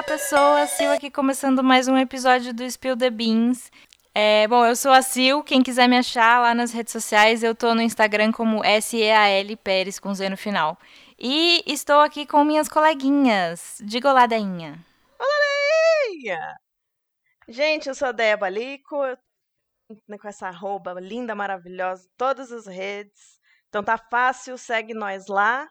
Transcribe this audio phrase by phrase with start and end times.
[0.00, 0.70] Olá, pessoas!
[0.80, 3.70] Sil aqui começando mais um episódio do Spill the Beans.
[4.14, 7.54] É, bom, eu sou a Sil, quem quiser me achar lá nas redes sociais, eu
[7.54, 10.78] tô no Instagram como S-E-A-L Pérez com Z no final.
[11.18, 13.76] E estou aqui com minhas coleguinhas.
[13.84, 14.78] Diga olá, Deinha.
[15.18, 16.56] Olá, Deinha!
[17.46, 18.96] Gente, eu sou a Deia Balico,
[20.18, 23.38] com essa arroba linda, maravilhosa, todas as redes.
[23.68, 25.68] Então tá fácil, segue nós lá.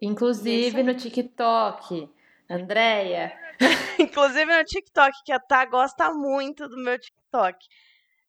[0.00, 2.08] Inclusive no TikTok.
[2.48, 3.41] Andréia.
[3.98, 7.58] Inclusive no TikTok, que a Tá gosta muito do meu TikTok.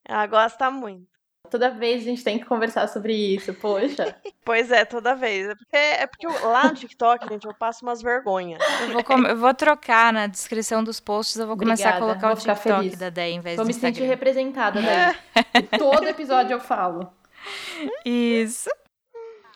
[0.05, 1.13] Ela gosta muito.
[1.49, 4.15] Toda vez a gente tem que conversar sobre isso, poxa.
[4.45, 5.49] pois é, toda vez.
[5.49, 8.61] É porque, é porque lá no TikTok, gente, eu passo umas vergonhas.
[8.81, 9.19] Eu vou, com...
[9.19, 12.81] eu vou trocar na descrição dos posts, eu vou começar Obrigada, a colocar o TikTok
[12.83, 12.97] feliz.
[12.97, 13.93] da Déia em vez Vou do me Instagram.
[13.95, 15.15] sentir representada, né?
[15.77, 17.11] Todo episódio eu falo.
[18.05, 18.69] Isso.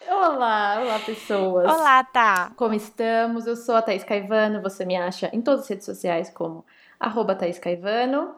[0.09, 1.69] Olá, olá pessoas.
[1.69, 2.51] Olá, tá.
[2.55, 3.45] Como estamos?
[3.45, 6.65] Eu sou a Thaís Caivano, você me acha em todas as redes sociais como
[6.97, 8.33] arroba Thaís Caivano.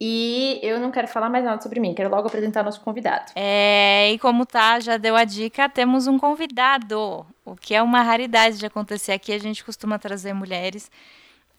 [0.00, 3.32] E eu não quero falar mais nada sobre mim, quero logo apresentar nosso convidado.
[3.36, 8.02] É, e como tá, já deu a dica, temos um convidado, o que é uma
[8.02, 9.32] raridade de acontecer aqui.
[9.32, 10.90] A gente costuma trazer mulheres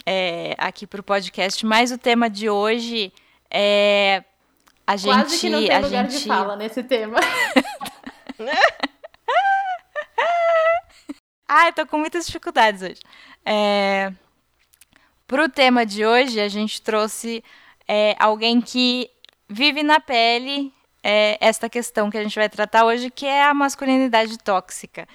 [0.06, 3.14] é, aqui para o podcast, mas o tema de hoje
[3.50, 4.24] é
[4.86, 5.14] a gente.
[5.14, 6.20] Quase que não tem lugar gente...
[6.20, 7.18] de fala nesse tema.
[11.48, 13.00] Ai, tô com muitas dificuldades hoje.
[13.46, 14.12] É...
[15.26, 17.44] Para o tema de hoje, a gente trouxe
[17.88, 19.10] é, alguém que
[19.50, 23.54] vive na pele é, esta questão que a gente vai tratar hoje, que é a
[23.54, 25.08] masculinidade tóxica.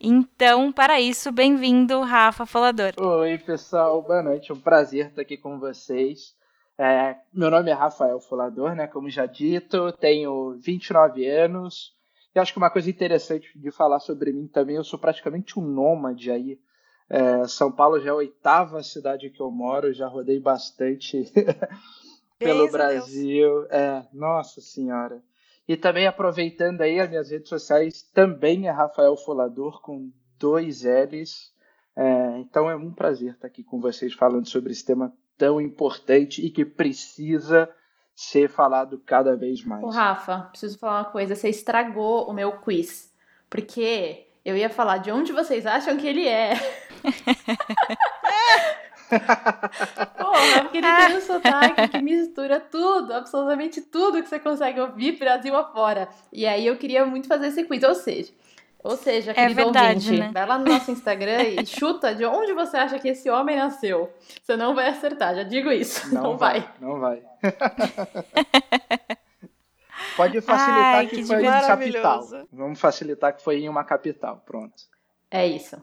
[0.00, 2.92] Então, para isso, bem-vindo, Rafa Falador.
[2.98, 4.50] Oi, pessoal, boa noite.
[4.50, 6.34] É um prazer estar aqui com vocês.
[6.76, 8.86] É, meu nome é Rafael Folador, né?
[8.86, 11.94] Como já dito, tenho 29 anos.
[12.34, 15.62] E acho que uma coisa interessante de falar sobre mim também, eu sou praticamente um
[15.62, 16.58] nômade aí.
[17.08, 21.30] É, São Paulo já é a oitava cidade que eu moro, já rodei bastante
[22.38, 23.66] pelo Brasil.
[23.70, 25.22] É, nossa Senhora.
[25.68, 31.52] E também aproveitando aí as minhas redes sociais, também é Rafael Folador, com dois L's.
[31.94, 36.44] É, então é um prazer estar aqui com vocês falando sobre esse tema tão importante
[36.44, 37.68] e que precisa
[38.14, 39.82] ser falado cada vez mais.
[39.82, 41.34] Ô, Rafa, preciso falar uma coisa.
[41.34, 43.12] Você estragou o meu quiz.
[43.48, 46.54] Porque eu ia falar de onde vocês acham que ele é.
[50.16, 55.18] Porra, porque ele tem um sotaque que mistura tudo, absolutamente tudo que você consegue ouvir
[55.18, 56.08] Brasil afora.
[56.32, 57.82] E aí eu queria muito fazer esse quiz.
[57.82, 58.32] Ou seja,
[58.82, 60.30] ou seja, querido é verdade, ouvinte, né?
[60.32, 64.12] vai lá no nosso Instagram e chuta de onde você acha que esse homem nasceu.
[64.42, 66.12] Você não vai acertar, já digo isso.
[66.12, 66.60] Não, não vai.
[66.60, 66.70] vai.
[66.80, 67.22] Não vai.
[70.16, 72.28] Pode facilitar Ai, que, que foi em capital.
[72.52, 74.42] Vamos facilitar que foi em uma capital.
[74.44, 74.82] Pronto.
[75.30, 75.80] É isso.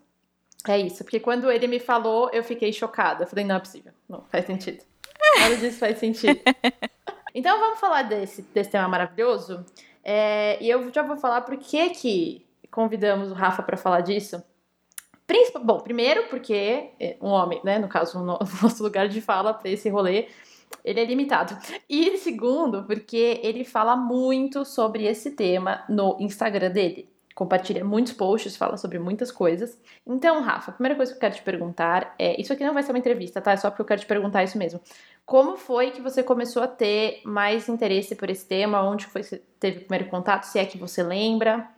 [0.68, 1.04] É isso.
[1.04, 3.24] Porque quando ele me falou, eu fiquei chocada.
[3.24, 3.94] Eu falei, não é possível.
[4.08, 4.84] Não, faz sentido.
[5.40, 6.40] Nada disso faz sentido.
[7.34, 9.64] Então vamos falar desse, desse tema maravilhoso.
[10.04, 14.44] É, e eu já vou falar por que que convidamos o Rafa para falar disso.
[15.26, 16.92] Principal, bom, primeiro porque
[17.22, 18.24] um homem, né, no caso, o
[18.64, 20.28] nosso lugar de fala para esse rolê,
[20.84, 21.58] ele é limitado.
[21.90, 27.10] E segundo, porque ele fala muito sobre esse tema no Instagram dele.
[27.36, 29.80] Compartilha muitos posts, fala sobre muitas coisas.
[30.06, 32.84] Então, Rafa, a primeira coisa que eu quero te perguntar é: isso aqui não vai
[32.84, 33.54] ser uma entrevista, tá?
[33.54, 34.82] É só porque eu quero te perguntar isso mesmo.
[35.26, 38.84] Como foi que você começou a ter mais interesse por esse tema?
[38.84, 40.44] Onde foi que você teve o primeiro contato?
[40.44, 41.70] Se é que você lembra?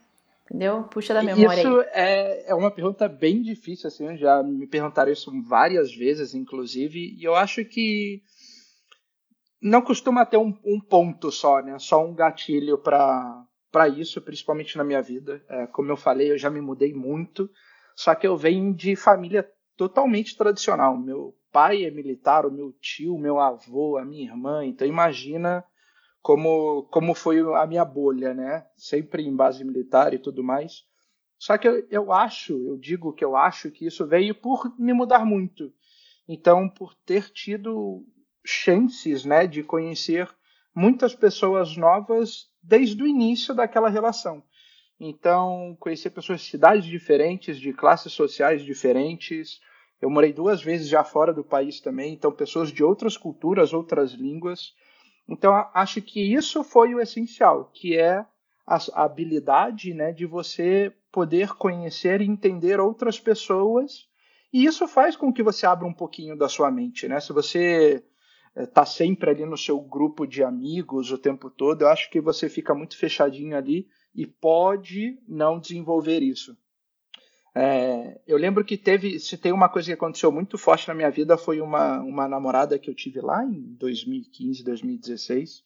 [0.51, 0.83] Entendeu?
[0.83, 1.87] Puxa da memória isso aí.
[1.93, 7.23] É, é uma pergunta bem difícil, assim, já me perguntaram isso várias vezes, inclusive, e
[7.23, 8.21] eu acho que
[9.61, 11.79] não costuma ter um, um ponto só, né?
[11.79, 15.41] Só um gatilho para para isso, principalmente na minha vida.
[15.47, 17.49] É, como eu falei, eu já me mudei muito,
[17.95, 20.97] só que eu venho de família totalmente tradicional.
[20.97, 25.63] Meu pai é militar, o meu tio, meu avô, a minha irmã, então imagina
[26.21, 28.65] como, como foi a minha bolha, né?
[28.77, 30.83] Sempre em base militar e tudo mais.
[31.37, 34.93] Só que eu, eu acho, eu digo que eu acho que isso veio por me
[34.93, 35.73] mudar muito.
[36.27, 38.05] Então, por ter tido
[38.45, 40.29] chances, né, de conhecer
[40.73, 44.43] muitas pessoas novas desde o início daquela relação.
[44.99, 49.59] Então, conhecer pessoas de cidades diferentes, de classes sociais diferentes.
[49.99, 54.11] Eu morei duas vezes já fora do país também, então pessoas de outras culturas, outras
[54.11, 54.73] línguas.
[55.31, 58.25] Então, acho que isso foi o essencial, que é
[58.67, 64.09] a habilidade né, de você poder conhecer e entender outras pessoas.
[64.51, 67.07] E isso faz com que você abra um pouquinho da sua mente.
[67.07, 67.19] Né?
[67.21, 68.03] Se você
[68.55, 72.49] está sempre ali no seu grupo de amigos o tempo todo, eu acho que você
[72.49, 76.57] fica muito fechadinho ali e pode não desenvolver isso.
[77.53, 81.11] É, eu lembro que teve, se tem uma coisa que aconteceu muito forte na minha
[81.11, 85.63] vida, foi uma, uma namorada que eu tive lá em 2015, 2016,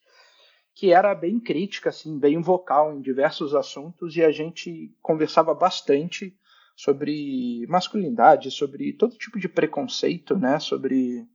[0.74, 6.36] que era bem crítica, assim, bem vocal em diversos assuntos, e a gente conversava bastante
[6.76, 11.26] sobre masculinidade, sobre todo tipo de preconceito, né, sobre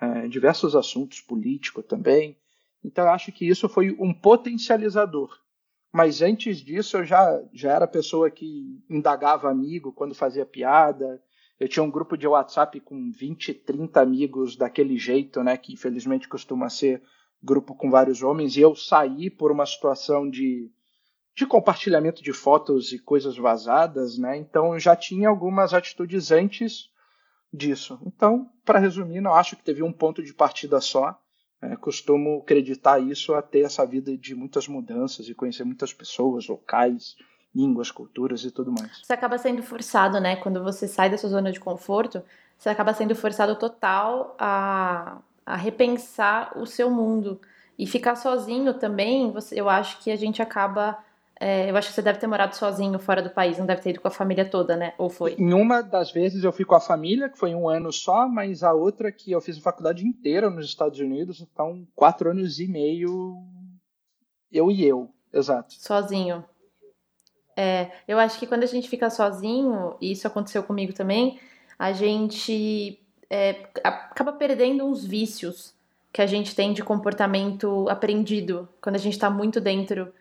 [0.00, 2.36] é, diversos assuntos políticos também.
[2.84, 5.36] Então eu acho que isso foi um potencializador
[5.92, 11.22] mas antes disso, eu já, já era pessoa que indagava amigo quando fazia piada.
[11.58, 15.56] Eu tinha um grupo de WhatsApp com 20, 30 amigos daquele jeito, né?
[15.56, 17.02] Que infelizmente costuma ser
[17.42, 18.56] grupo com vários homens.
[18.56, 20.70] E eu saí por uma situação de,
[21.34, 24.36] de compartilhamento de fotos e coisas vazadas, né?
[24.36, 26.90] Então eu já tinha algumas atitudes antes
[27.52, 27.98] disso.
[28.04, 31.18] Então, para resumir, não acho que teve um ponto de partida só.
[31.62, 36.46] É, costumo acreditar isso a ter essa vida de muitas mudanças e conhecer muitas pessoas,
[36.46, 37.16] locais,
[37.54, 39.00] línguas, culturas e tudo mais.
[39.02, 40.36] Você acaba sendo forçado, né?
[40.36, 42.22] Quando você sai da sua zona de conforto,
[42.58, 47.40] você acaba sendo forçado total a, a repensar o seu mundo.
[47.78, 50.98] E ficar sozinho também, você, eu acho que a gente acaba
[51.38, 53.90] é, eu acho que você deve ter morado sozinho fora do país, não deve ter
[53.90, 54.94] ido com a família toda, né?
[54.96, 55.34] Ou foi?
[55.34, 58.62] Em uma das vezes eu fui com a família, que foi um ano só, mas
[58.62, 62.66] a outra que eu fiz a faculdade inteira nos Estados Unidos, então quatro anos e
[62.66, 63.36] meio
[64.50, 65.74] eu e eu, exato.
[65.74, 66.42] Sozinho.
[67.54, 71.38] É, eu acho que quando a gente fica sozinho, e isso aconteceu comigo também,
[71.78, 72.98] a gente
[73.28, 75.74] é, acaba perdendo uns vícios
[76.10, 80.12] que a gente tem de comportamento aprendido quando a gente está muito dentro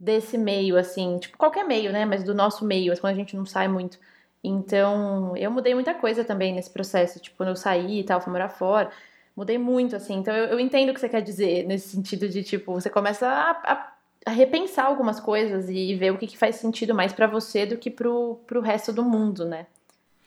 [0.00, 2.06] desse meio, assim, tipo, qualquer meio, né?
[2.06, 3.98] Mas do nosso meio, quando a gente não sai muito.
[4.42, 7.20] Então, eu mudei muita coisa também nesse processo.
[7.20, 8.90] Tipo, quando eu saí e tal, fui morar fora,
[9.36, 10.14] mudei muito, assim.
[10.14, 13.28] Então, eu, eu entendo o que você quer dizer, nesse sentido de, tipo, você começa
[13.28, 13.92] a, a,
[14.26, 17.76] a repensar algumas coisas e ver o que, que faz sentido mais para você do
[17.76, 19.66] que pro, pro resto do mundo, né?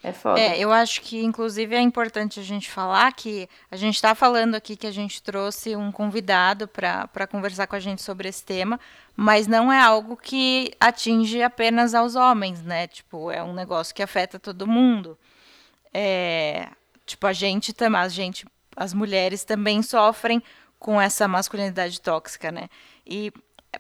[0.04, 0.40] É foda.
[0.40, 4.54] É, eu acho que, inclusive, é importante a gente falar que a gente está falando
[4.54, 8.78] aqui que a gente trouxe um convidado para conversar com a gente sobre esse tema,
[9.16, 12.86] mas não é algo que atinge apenas aos homens, né?
[12.88, 15.18] Tipo, é um negócio que afeta todo mundo.
[15.94, 16.68] É,
[17.06, 18.46] tipo, a gente também, a gente,
[18.76, 20.44] as mulheres também sofrem
[20.78, 22.68] com essa masculinidade tóxica, né?
[23.08, 23.32] E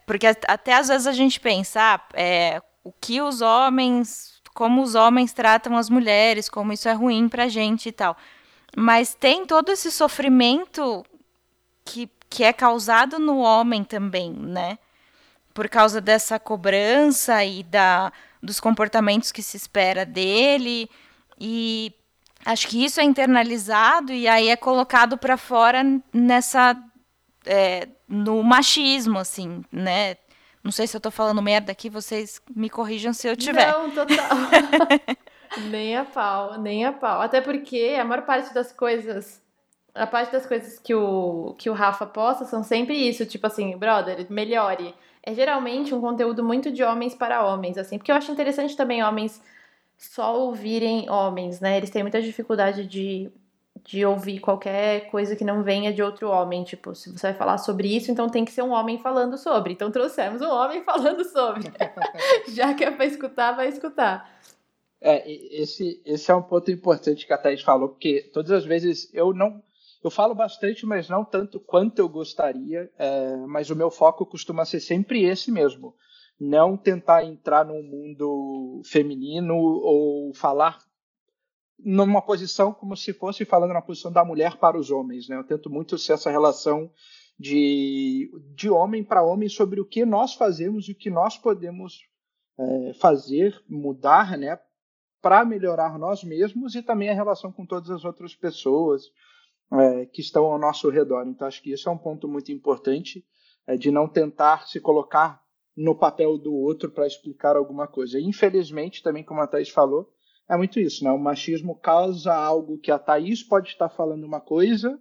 [0.06, 4.96] porque até às vezes a gente pensa, ah, é, o que os homens como os
[4.96, 8.16] homens tratam as mulheres, como isso é ruim pra gente e tal.
[8.76, 11.06] Mas tem todo esse sofrimento
[11.86, 14.78] que, que é causado no homem também, né?
[15.54, 18.12] Por causa dessa cobrança e da,
[18.42, 20.90] dos comportamentos que se espera dele.
[21.40, 21.94] E
[22.46, 26.76] acho que isso é internalizado e aí é colocado para fora nessa.
[27.46, 30.16] É, no machismo, assim, né?
[30.64, 33.72] Não sei se eu tô falando merda aqui, vocês me corrijam se eu tiver.
[33.72, 34.30] Não, total.
[35.70, 37.22] nem a pau, nem a pau.
[37.22, 39.44] Até porque a maior parte das coisas.
[39.94, 43.78] A parte das coisas que o, que o Rafa posta são sempre isso, tipo assim,
[43.78, 44.96] brother, melhore.
[45.22, 49.04] É geralmente um conteúdo muito de homens para homens, assim, porque eu acho interessante também
[49.04, 49.40] homens
[49.96, 51.78] só ouvirem homens, né?
[51.78, 53.32] Eles têm muita dificuldade de
[53.86, 56.64] de ouvir qualquer coisa que não venha de outro homem.
[56.64, 59.74] Tipo, se você vai falar sobre isso, então tem que ser um homem falando sobre.
[59.74, 61.72] Então trouxemos um homem falando sobre.
[62.54, 64.32] Já que é para escutar, vai escutar.
[65.02, 65.30] É,
[65.62, 69.34] esse, esse é um ponto importante que a Thaís falou, porque todas as vezes eu
[69.34, 69.62] não.
[70.02, 74.66] Eu falo bastante, mas não tanto quanto eu gostaria, é, mas o meu foco costuma
[74.66, 75.96] ser sempre esse mesmo.
[76.40, 80.78] Não tentar entrar no mundo feminino ou falar
[81.84, 85.28] numa posição como se fosse falando na posição da mulher para os homens.
[85.28, 85.38] Né?
[85.38, 86.92] Eu tento muito ser essa relação
[87.38, 92.02] de, de homem para homem sobre o que nós fazemos e o que nós podemos
[92.58, 94.60] é, fazer, mudar, né?
[95.22, 99.04] para melhorar nós mesmos e também a relação com todas as outras pessoas
[99.72, 101.26] é, que estão ao nosso redor.
[101.28, 103.26] Então, acho que isso é um ponto muito importante,
[103.66, 105.42] é, de não tentar se colocar
[105.76, 108.20] no papel do outro para explicar alguma coisa.
[108.20, 110.12] Infelizmente, também como a Thais falou,
[110.50, 111.12] é muito isso, né?
[111.12, 115.00] O machismo causa algo que a Thaís pode estar falando uma coisa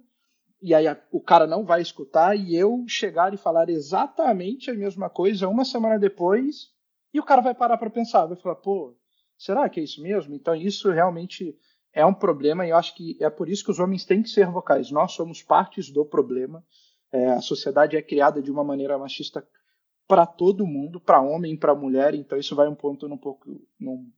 [0.60, 4.74] e aí a, o cara não vai escutar e eu chegar e falar exatamente a
[4.74, 6.70] mesma coisa uma semana depois
[7.12, 8.96] e o cara vai parar para pensar, vai falar, pô,
[9.36, 10.34] será que é isso mesmo?
[10.34, 11.56] Então isso realmente
[11.92, 14.30] é um problema e eu acho que é por isso que os homens têm que
[14.30, 14.90] ser vocais.
[14.90, 16.64] Nós somos partes do problema.
[17.10, 19.46] É, a sociedade é criada de uma maneira machista
[20.08, 22.14] para todo mundo, para homem, para mulher.
[22.14, 24.10] Então isso vai um ponto um pouco num,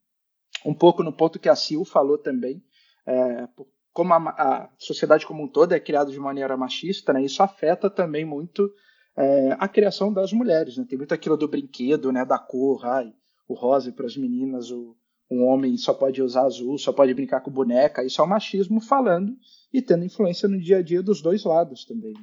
[0.64, 2.62] um pouco no ponto que a Sil falou também,
[3.06, 3.48] é,
[3.92, 7.88] como a, a, sociedade como um todo é criada de maneira machista, né, isso afeta
[7.88, 8.70] também muito
[9.16, 10.76] é, a criação das mulheres.
[10.76, 10.84] Né?
[10.88, 13.12] Tem muito aquilo do brinquedo, né, da cor, ai,
[13.46, 14.96] o rosa para as meninas, o,
[15.30, 18.04] um homem só pode usar azul, só pode brincar com boneca.
[18.04, 19.36] Isso é o machismo falando
[19.72, 22.14] e tendo influência no dia a dia dos dois lados também.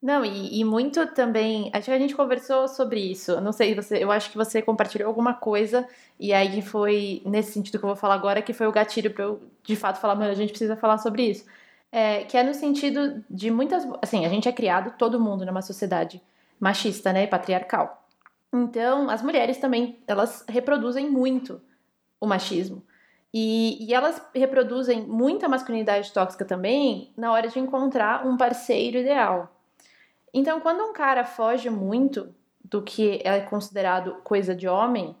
[0.00, 1.70] Não, e, e, muito também.
[1.74, 3.40] Acho que a gente conversou sobre isso.
[3.40, 5.88] Não sei, você, eu acho que você compartilhou alguma coisa,
[6.18, 9.24] e aí foi nesse sentido que eu vou falar agora, que foi o gatilho para
[9.24, 11.44] eu de fato falar, mano, a gente precisa falar sobre isso.
[11.90, 13.86] É, que é no sentido de muitas.
[14.02, 16.22] Assim, a gente é criado, todo mundo, numa sociedade
[16.60, 17.26] machista, né?
[17.26, 18.06] Patriarcal.
[18.52, 21.60] Então, as mulheres também, elas reproduzem muito
[22.20, 22.82] o machismo.
[23.32, 29.57] E, e, elas reproduzem muita masculinidade tóxica também na hora de encontrar um parceiro ideal.
[30.32, 35.16] Então, quando um cara foge muito do que é considerado coisa de homem,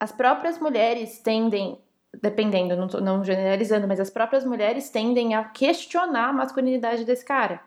[0.00, 1.78] as próprias mulheres tendem,
[2.20, 7.24] dependendo, não, tô, não generalizando, mas as próprias mulheres tendem a questionar a masculinidade desse
[7.24, 7.60] cara.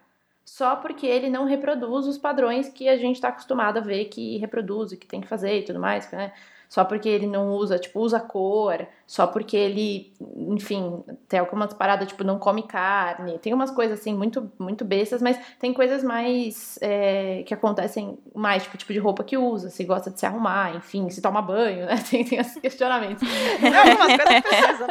[0.43, 4.37] Só porque ele não reproduz os padrões que a gente está acostumado a ver que
[4.37, 6.33] reproduz e que tem que fazer e tudo mais, né?
[6.75, 10.11] Só porque ele não usa, tipo, usa cor, só porque ele,
[10.49, 15.21] enfim, tem algumas paradas, tipo, não come carne, tem umas coisas, assim, muito, muito bestas,
[15.21, 19.85] mas tem coisas mais é, que acontecem mais, tipo, tipo de roupa que usa, se
[19.85, 23.25] gosta de se arrumar, enfim, se toma banho, né, tem, tem esses questionamentos.
[23.63, 24.87] Algumas coisas precisam.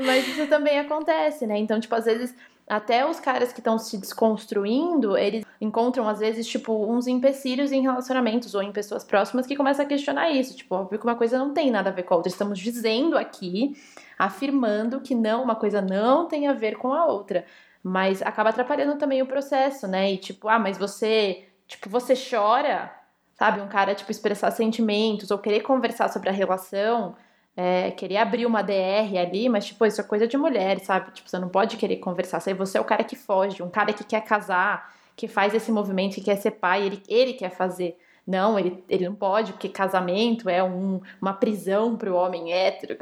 [0.04, 2.34] mas isso também acontece, né, então, tipo, às vezes
[2.72, 7.82] até os caras que estão se desconstruindo, eles encontram, às vezes, tipo, uns empecilhos em
[7.82, 10.56] relacionamentos ou em pessoas próximas que começam a questionar isso.
[10.56, 12.32] Tipo, óbvio que uma coisa não tem nada a ver com a outra.
[12.32, 13.76] Estamos dizendo aqui,
[14.18, 17.44] afirmando que não, uma coisa não tem a ver com a outra.
[17.82, 20.10] Mas acaba atrapalhando também o processo, né?
[20.10, 22.90] E tipo, ah, mas você, tipo, você chora,
[23.34, 23.60] sabe?
[23.60, 27.14] Um cara, tipo, expressar sentimentos ou querer conversar sobre a relação
[27.56, 31.10] é, querer abrir uma DR ali, mas, tipo, isso é coisa de mulher, sabe?
[31.12, 32.40] Tipo, você não pode querer conversar.
[32.40, 35.70] Se você é o cara que foge, um cara que quer casar, que faz esse
[35.70, 37.98] movimento, que quer ser pai, ele, ele quer fazer.
[38.26, 42.96] Não, ele, ele não pode, porque casamento é um, uma prisão pro homem hétero,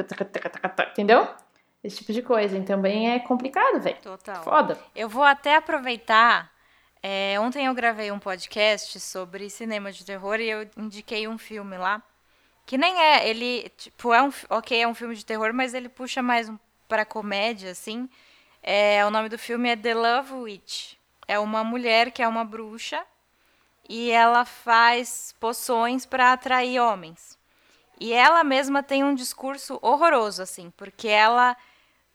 [0.91, 1.29] entendeu?
[1.85, 2.57] Esse tipo de coisa.
[2.57, 3.99] Então, também é complicado, velho.
[4.03, 4.43] Total.
[4.43, 4.79] Foda.
[4.97, 6.51] Eu vou até aproveitar.
[7.03, 11.79] É, ontem eu gravei um podcast sobre cinema de terror e eu indiquei um filme
[11.79, 12.03] lá
[12.67, 15.89] que nem é, ele, tipo, é um, ok, é um filme de terror, mas ele
[15.89, 18.09] puxa mais um, pra comédia, assim.
[18.63, 20.95] É, o nome do filme é The Love Witch.
[21.27, 23.05] É uma mulher que é uma bruxa
[23.89, 27.39] e ela faz poções para atrair homens.
[27.99, 31.57] E ela mesma tem um discurso horroroso, assim, porque ela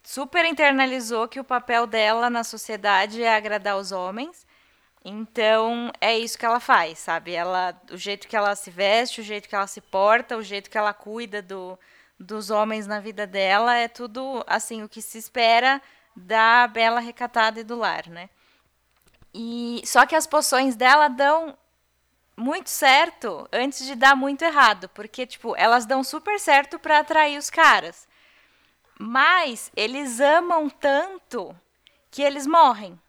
[0.01, 4.44] super internalizou que o papel dela na sociedade é agradar os homens
[5.07, 7.31] então, é isso que ela faz, sabe?
[7.31, 10.67] Ela, o jeito que ela se veste, o jeito que ela se porta, o jeito
[10.67, 11.77] que ela cuida do,
[12.19, 15.79] dos homens na vida dela, é tudo, assim, o que se espera
[16.15, 18.31] da bela recatada e do lar, né?
[19.31, 21.55] E só que as poções dela dão
[22.35, 27.37] muito certo antes de dar muito errado, porque tipo, elas dão super certo para atrair
[27.37, 28.07] os caras.
[28.97, 31.55] Mas eles amam tanto
[32.09, 32.99] que eles morrem,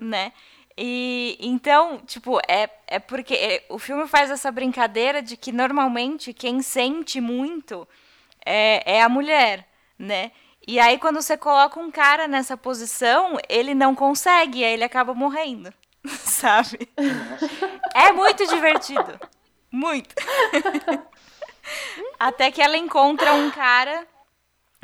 [0.00, 0.32] né?
[0.76, 6.32] E então, tipo, é, é porque é, o filme faz essa brincadeira de que normalmente
[6.32, 7.86] quem sente muito
[8.44, 9.66] é, é a mulher,
[9.98, 10.32] né?
[10.66, 15.12] E aí, quando você coloca um cara nessa posição, ele não consegue, aí ele acaba
[15.12, 15.72] morrendo,
[16.06, 16.88] sabe?
[17.94, 19.18] É muito divertido.
[19.70, 20.14] Muito.
[22.18, 24.06] Até que ela encontra um cara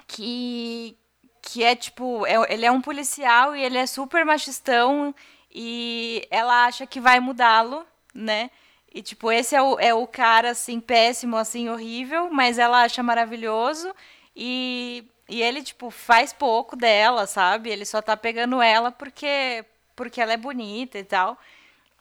[0.07, 0.97] que,
[1.43, 5.15] que é tipo, é, ele é um policial e ele é super machistão
[5.51, 8.51] e ela acha que vai mudá-lo, né?
[8.93, 13.03] E, tipo, esse é o, é o cara, assim, péssimo, assim, horrível, mas ela acha
[13.03, 13.95] maravilhoso.
[14.35, 17.71] E, e ele, tipo, faz pouco dela, sabe?
[17.71, 19.65] Ele só tá pegando ela porque,
[19.95, 21.39] porque ela é bonita e tal.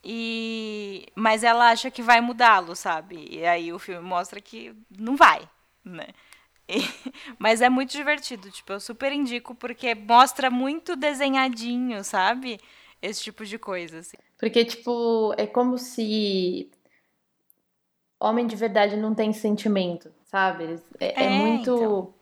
[0.04, 3.26] E, mas ela acha que vai mudá-lo, sabe?
[3.30, 5.48] E aí o filme mostra que não vai,
[5.84, 6.06] né?
[7.38, 12.60] Mas é muito divertido, tipo, eu super indico porque mostra muito desenhadinho, sabe?
[13.00, 13.98] Esse tipo de coisa.
[13.98, 14.16] Assim.
[14.38, 16.70] Porque, tipo, é como se
[18.20, 20.80] homem de verdade não tem sentimento, sabe?
[20.98, 21.70] É, é, é muito.
[21.70, 22.14] Então.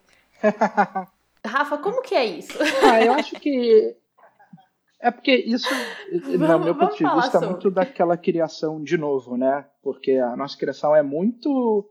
[1.45, 2.59] Rafa, como que é isso?
[2.83, 3.97] Ah, eu acho que.
[4.99, 5.69] É porque isso,
[6.39, 9.67] no meu ponto de vista, é muito daquela criação de novo, né?
[9.83, 11.89] Porque a nossa criação é muito.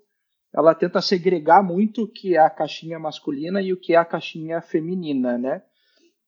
[0.54, 4.06] Ela tenta segregar muito o que é a caixinha masculina e o que é a
[4.06, 5.62] caixinha feminina, né?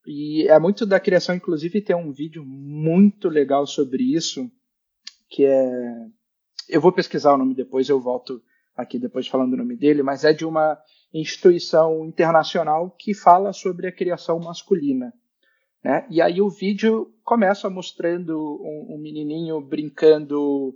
[0.08, 4.50] E é muito da criação, inclusive tem um vídeo muito legal sobre isso,
[5.30, 6.08] que é.
[6.70, 8.42] Eu vou pesquisar o nome depois, eu volto
[8.76, 10.78] aqui depois falando o nome dele, mas é de uma
[11.14, 15.14] instituição internacional que fala sobre a criação masculina.
[15.84, 16.08] Né?
[16.10, 20.74] E aí o vídeo começa mostrando um, um menininho brincando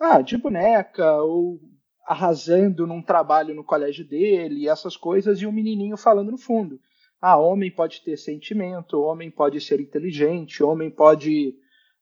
[0.00, 1.60] ah, de boneca ou
[2.06, 6.80] arrasando num trabalho no colégio dele, essas coisas, e o menininho falando no fundo.
[7.22, 11.54] Ah, homem pode ter sentimento, homem pode ser inteligente, homem pode,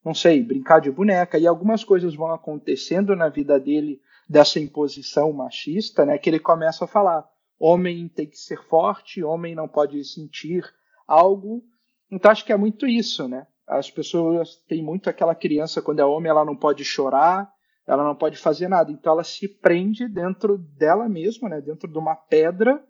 [0.03, 5.31] não sei, brincar de boneca, e algumas coisas vão acontecendo na vida dele dessa imposição
[5.31, 7.23] machista, né, que ele começa a falar:
[7.59, 10.65] homem tem que ser forte, homem não pode sentir
[11.07, 11.63] algo.
[12.09, 13.45] Então acho que é muito isso, né?
[13.67, 17.47] As pessoas têm muito aquela criança quando é homem, ela não pode chorar,
[17.85, 18.91] ela não pode fazer nada.
[18.91, 21.61] Então ela se prende dentro dela mesma, né?
[21.61, 22.83] Dentro de uma pedra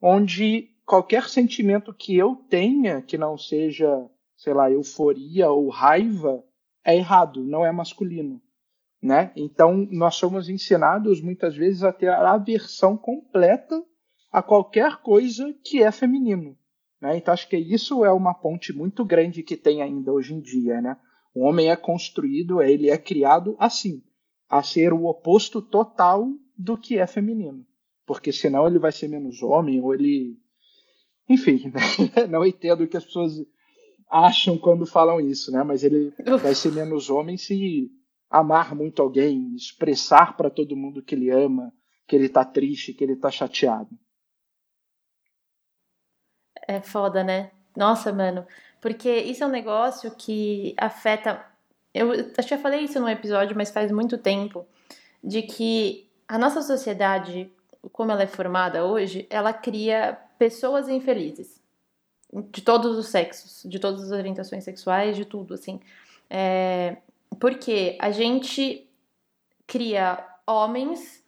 [0.00, 3.88] onde qualquer sentimento que eu tenha que não seja,
[4.36, 6.44] sei lá, euforia ou raiva
[6.84, 8.40] é errado, não é masculino.
[9.00, 9.32] Né?
[9.34, 13.82] Então, nós somos ensinados muitas vezes a ter aversão completa
[14.30, 16.56] a qualquer coisa que é feminino.
[17.02, 17.16] Né?
[17.16, 20.80] Então acho que isso é uma ponte muito grande que tem ainda hoje em dia.
[20.80, 20.96] Né?
[21.34, 24.02] O homem é construído, ele é criado assim,
[24.48, 27.66] a ser o oposto total do que é feminino.
[28.06, 30.38] Porque senão ele vai ser menos homem, ou ele.
[31.28, 32.26] Enfim, né?
[32.28, 33.44] não entendo o que as pessoas
[34.10, 35.62] acham quando falam isso, né?
[35.62, 37.90] Mas ele vai ser menos homem se
[38.30, 41.72] amar muito alguém, expressar para todo mundo que ele ama,
[42.06, 43.90] que ele está triste, que ele está chateado.
[46.66, 47.50] É foda, né?
[47.76, 48.46] Nossa, mano.
[48.80, 51.44] Porque isso é um negócio que afeta.
[51.94, 54.66] Eu acho que já falei isso num episódio, mas faz muito tempo.
[55.22, 57.50] De que a nossa sociedade,
[57.92, 61.62] como ela é formada hoje, ela cria pessoas infelizes.
[62.50, 65.78] De todos os sexos, de todas as orientações sexuais, de tudo, assim.
[66.28, 66.96] É,
[67.38, 68.88] porque a gente
[69.68, 71.22] cria homens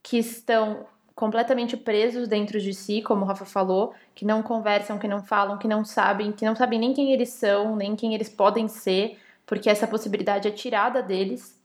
[0.00, 0.86] que estão
[1.16, 5.58] completamente presos dentro de si, como o Rafa falou, que não conversam, que não falam,
[5.58, 9.18] que não sabem, que não sabem nem quem eles são, nem quem eles podem ser,
[9.44, 11.60] porque essa possibilidade é tirada deles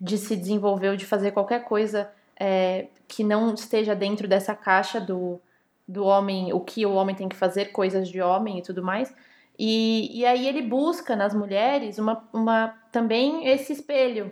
[0.00, 5.00] de se desenvolver ou de fazer qualquer coisa é, que não esteja dentro dessa caixa
[5.00, 5.40] do,
[5.88, 9.12] do homem, o que o homem tem que fazer, coisas de homem e tudo mais.
[9.58, 14.30] E, e aí ele busca nas mulheres uma, uma também esse espelho,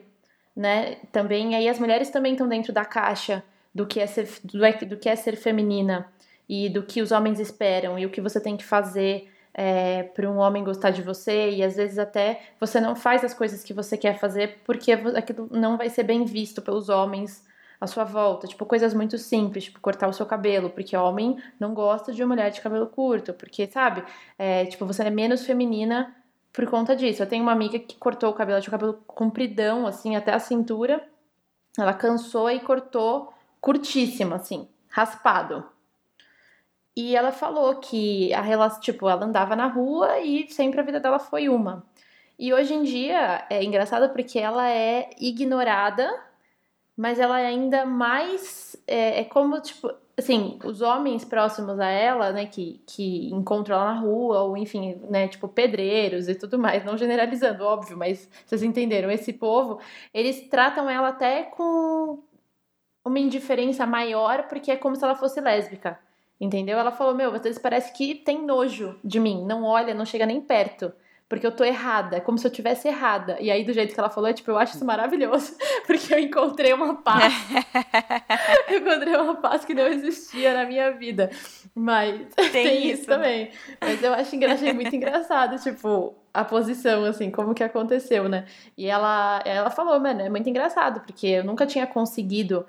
[0.54, 0.96] né?
[1.10, 3.42] Também aí as mulheres também estão dentro da caixa
[3.74, 6.06] do que é ser, do, do que é ser feminina
[6.48, 10.30] e do que os homens esperam e o que você tem que fazer é, para
[10.30, 13.72] um homem gostar de você e às vezes até você não faz as coisas que
[13.72, 17.42] você quer fazer porque aquilo não vai ser bem visto pelos homens
[17.80, 21.74] à sua volta, tipo coisas muito simples, tipo cortar o seu cabelo, porque homem não
[21.74, 24.04] gosta de uma mulher de cabelo curto, porque sabe,
[24.38, 26.14] é, tipo você é menos feminina
[26.52, 27.22] por conta disso.
[27.22, 30.38] Eu tenho uma amiga que cortou o cabelo, tinha o cabelo compridão assim até a
[30.38, 31.06] cintura,
[31.78, 35.64] ela cansou e cortou curtíssimo, assim, raspado.
[36.96, 40.98] E ela falou que a relação, tipo, ela andava na rua e sempre a vida
[40.98, 41.84] dela foi uma.
[42.38, 46.08] E hoje em dia é engraçado porque ela é ignorada,
[46.96, 48.76] mas ela é ainda mais.
[48.86, 53.94] É, é como, tipo, assim, os homens próximos a ela, né, que, que encontram ela
[53.94, 58.62] na rua, ou enfim, né, tipo, pedreiros e tudo mais, não generalizando, óbvio, mas vocês
[58.62, 59.78] entenderam, esse povo,
[60.14, 62.22] eles tratam ela até com
[63.04, 65.98] uma indiferença maior porque é como se ela fosse lésbica.
[66.38, 66.78] Entendeu?
[66.78, 70.40] Ela falou: Meu, vezes parece que tem nojo de mim, não olha, não chega nem
[70.40, 70.92] perto.
[71.28, 73.36] Porque eu tô errada, é como se eu tivesse errada.
[73.40, 75.56] E aí, do jeito que ela falou, é tipo, eu acho isso maravilhoso.
[75.84, 77.34] Porque eu encontrei uma paz.
[78.70, 81.30] eu encontrei uma paz que não existia na minha vida.
[81.74, 83.50] Mas tem, tem isso, também.
[83.80, 88.46] Mas eu acho, achei muito engraçado, tipo, a posição, assim, como que aconteceu, né?
[88.78, 92.64] E ela, ela falou, mano, é muito engraçado, porque eu nunca tinha conseguido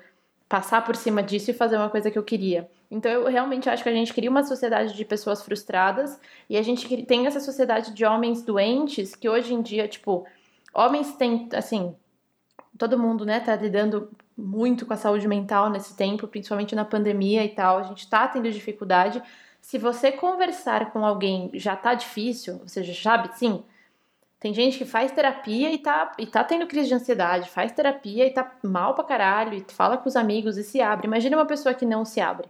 [0.48, 2.70] passar por cima disso e fazer uma coisa que eu queria.
[2.90, 6.62] Então eu realmente acho que a gente cria uma sociedade de pessoas frustradas e a
[6.62, 10.24] gente tem essa sociedade de homens doentes que hoje em dia, tipo,
[10.72, 11.94] homens têm, assim,
[12.78, 17.44] todo mundo, né, tá lidando muito com a saúde mental nesse tempo, principalmente na pandemia
[17.44, 19.22] e tal, a gente tá tendo dificuldade.
[19.60, 23.62] Se você conversar com alguém já tá difícil, ou seja, sabe, sim,
[24.40, 28.26] tem gente que faz terapia e tá, e tá tendo crise de ansiedade, faz terapia
[28.26, 31.08] e tá mal pra caralho, e fala com os amigos e se abre.
[31.08, 32.48] Imagina uma pessoa que não se abre.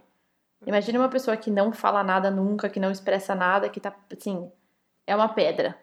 [0.67, 4.51] Imagina uma pessoa que não fala nada nunca, que não expressa nada, que tá, assim,
[5.07, 5.75] é uma pedra.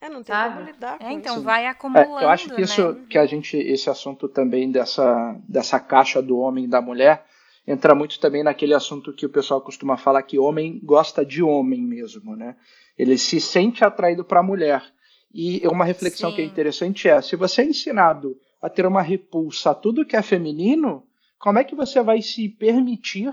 [0.00, 0.54] É, não tem sabe?
[0.54, 1.44] como lidar com é, então isso.
[1.44, 3.06] vai acumulando, é, Eu acho que isso, né?
[3.10, 7.24] que a gente, esse assunto também dessa, dessa caixa do homem e da mulher,
[7.66, 11.80] entra muito também naquele assunto que o pessoal costuma falar que homem gosta de homem
[11.82, 12.56] mesmo, né?
[12.96, 14.82] Ele se sente atraído para a mulher.
[15.32, 16.36] E uma reflexão Sim.
[16.36, 20.16] que é interessante é: se você é ensinado a ter uma repulsa a tudo que
[20.16, 21.04] é feminino,
[21.38, 23.32] como é que você vai se permitir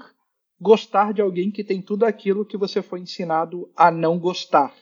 [0.60, 4.73] gostar de alguém que tem tudo aquilo que você foi ensinado a não gostar?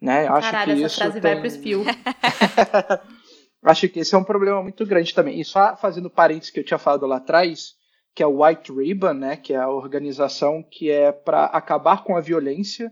[0.00, 0.26] Né?
[0.26, 1.22] Acho Caralho, que essa frase tem...
[1.22, 1.84] vai pro espio.
[3.62, 5.38] Acho que esse é um problema muito grande também.
[5.38, 7.74] E só fazendo parênteses que eu tinha falado lá atrás,
[8.14, 12.16] que é o White Ribbon, né, que é a organização que é para acabar com
[12.16, 12.90] a violência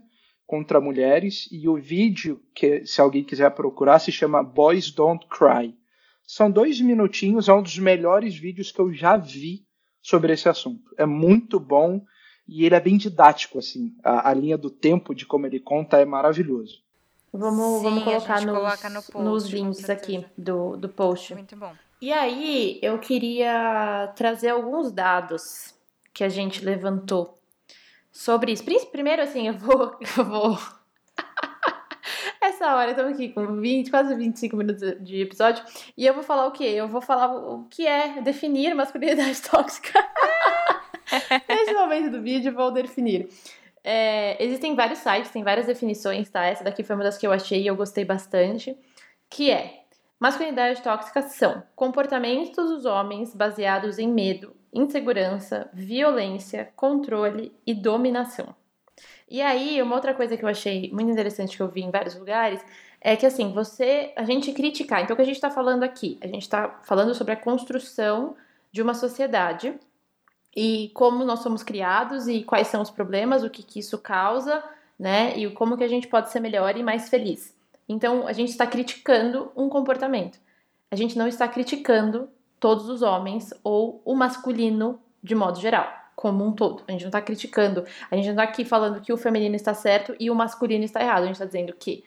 [0.49, 5.77] contra mulheres, e o vídeo, que se alguém quiser procurar, se chama Boys Don't Cry.
[6.25, 9.63] São dois minutinhos, é um dos melhores vídeos que eu já vi
[10.01, 10.91] sobre esse assunto.
[10.97, 12.03] É muito bom
[12.47, 13.93] e ele é bem didático, assim.
[14.03, 16.81] A, a linha do tempo de como ele conta é maravilhoso.
[17.31, 21.35] Vamos, Sim, vamos colocar nos, coloca no post, nos links aqui do, do post.
[21.35, 21.75] Muito bom.
[22.01, 25.75] E aí, eu queria trazer alguns dados
[26.11, 27.38] que a gente levantou
[28.11, 28.63] sobre isso.
[28.91, 29.97] Primeiro, assim, eu vou.
[30.17, 30.57] Eu vou...
[32.41, 35.63] Essa hora, estamos aqui com 20, quase 25 minutos de episódio.
[35.95, 36.63] E eu vou falar o quê?
[36.63, 40.03] Eu vou falar o que é definir masculinidade tóxica.
[41.47, 43.29] Nesse momento do vídeo, vou definir.
[43.83, 46.45] É, existem vários sites, tem várias definições, tá?
[46.45, 48.75] Essa daqui foi uma das que eu achei e eu gostei bastante.
[49.29, 49.78] Que é
[50.19, 58.53] Masculinidade tóxica são comportamentos dos homens baseados em medo, insegurança, violência, controle e dominação.
[59.29, 62.15] E aí, uma outra coisa que eu achei muito interessante que eu vi em vários
[62.15, 62.61] lugares
[62.99, 65.01] é que assim, você, a gente criticar.
[65.01, 66.17] Então, o que a gente está falando aqui?
[66.21, 68.35] A gente está falando sobre a construção
[68.73, 69.73] de uma sociedade
[70.53, 74.61] e como nós somos criados e quais são os problemas, o que, que isso causa,
[74.97, 75.37] né?
[75.37, 77.57] E como que a gente pode ser melhor e mais feliz.
[77.89, 80.39] Então, a gente está criticando um comportamento.
[80.91, 86.45] A gente não está criticando todos os homens ou o masculino de modo geral, como
[86.45, 86.83] um todo.
[86.87, 87.83] A gente não está criticando.
[88.11, 91.01] A gente não está aqui falando que o feminino está certo e o masculino está
[91.01, 91.23] errado.
[91.23, 92.03] A gente está dizendo que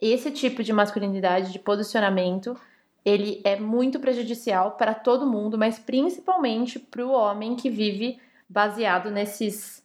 [0.00, 2.56] esse tipo de masculinidade, de posicionamento,
[3.04, 8.18] ele é muito prejudicial para todo mundo, mas principalmente para o homem que vive
[8.48, 9.82] baseado nesses,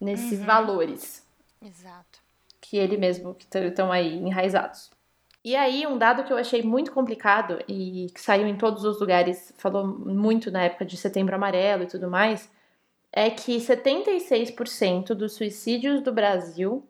[0.00, 0.46] nesses Uhum.
[0.46, 1.24] valores
[1.62, 2.23] Exato.
[2.64, 4.90] Que ele mesmo que estão aí enraizados.
[5.44, 8.98] E aí, um dado que eu achei muito complicado e que saiu em todos os
[8.98, 12.50] lugares, falou muito na época de setembro amarelo e tudo mais,
[13.12, 16.88] é que 76% dos suicídios do Brasil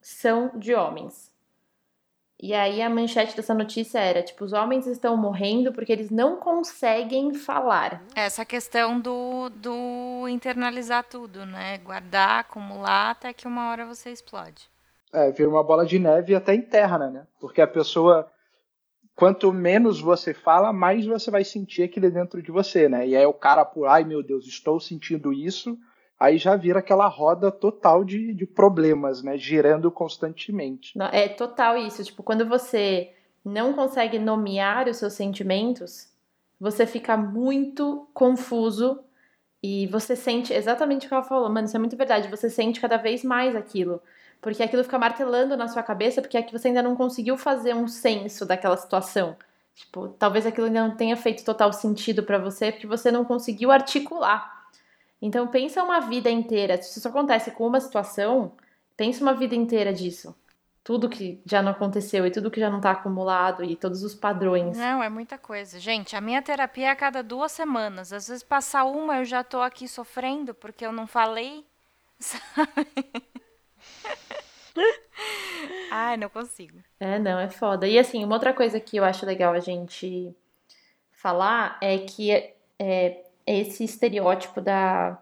[0.00, 1.30] são de homens.
[2.40, 6.36] E aí a manchete dessa notícia era, tipo, os homens estão morrendo porque eles não
[6.36, 8.02] conseguem falar.
[8.16, 11.78] Essa questão do, do internalizar tudo, né?
[11.78, 14.71] Guardar, acumular até que uma hora você explode.
[15.12, 17.26] É, vira uma bola de neve até enterra, né?
[17.38, 18.30] Porque a pessoa,
[19.14, 23.06] quanto menos você fala, mais você vai sentir aquilo dentro de você, né?
[23.06, 25.78] E aí o cara por, ai meu Deus, estou sentindo isso,
[26.18, 29.36] aí já vira aquela roda total de, de problemas, né?
[29.36, 30.96] Girando constantemente.
[30.96, 32.02] Não, É total isso.
[32.02, 33.12] Tipo, quando você
[33.44, 36.08] não consegue nomear os seus sentimentos,
[36.58, 39.00] você fica muito confuso
[39.62, 41.50] e você sente exatamente o que ela falou.
[41.50, 42.28] Mano, isso é muito verdade.
[42.28, 44.00] Você sente cada vez mais aquilo.
[44.42, 47.74] Porque aquilo fica martelando na sua cabeça, porque é que você ainda não conseguiu fazer
[47.76, 49.36] um senso daquela situação.
[49.72, 53.70] Tipo, talvez aquilo ainda não tenha feito total sentido pra você, porque você não conseguiu
[53.70, 54.66] articular.
[55.22, 56.76] Então, pensa uma vida inteira.
[56.82, 58.52] Se isso acontece com uma situação,
[58.96, 60.34] pensa uma vida inteira disso.
[60.82, 64.12] Tudo que já não aconteceu e tudo que já não tá acumulado e todos os
[64.12, 64.76] padrões.
[64.76, 65.78] Não, é muita coisa.
[65.78, 68.12] Gente, a minha terapia é a cada duas semanas.
[68.12, 71.64] Às vezes passar uma eu já tô aqui sofrendo porque eu não falei.
[72.18, 73.22] Sabe?
[75.90, 76.78] Ai, não consigo.
[76.98, 77.86] É, não, é foda.
[77.86, 80.34] E assim, uma outra coisa que eu acho legal a gente
[81.12, 82.30] falar é que
[82.78, 85.18] é, esse estereótipo da,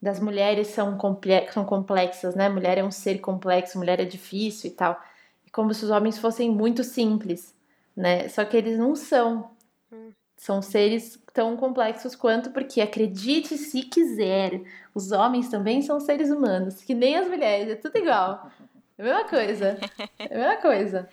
[0.00, 2.48] das mulheres são, comple são complexas, né?
[2.48, 5.00] Mulher é um ser complexo, mulher é difícil e tal.
[5.46, 7.54] E como se os homens fossem muito simples,
[7.96, 8.28] né?
[8.28, 9.50] Só que eles não são.
[10.36, 14.62] São seres tão complexos quanto, porque acredite se quiser,
[14.94, 18.50] os homens também são seres humanos, que nem as mulheres, é tudo igual.
[18.96, 19.78] É a mesma coisa.
[20.18, 21.08] É a mesma coisa.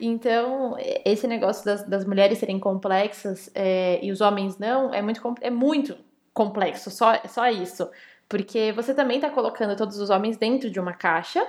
[0.00, 5.34] Então, esse negócio das, das mulheres serem complexas é, e os homens não é muito,
[5.40, 5.96] é muito
[6.32, 7.88] complexo, só, só isso.
[8.28, 11.46] Porque você também tá colocando todos os homens dentro de uma caixa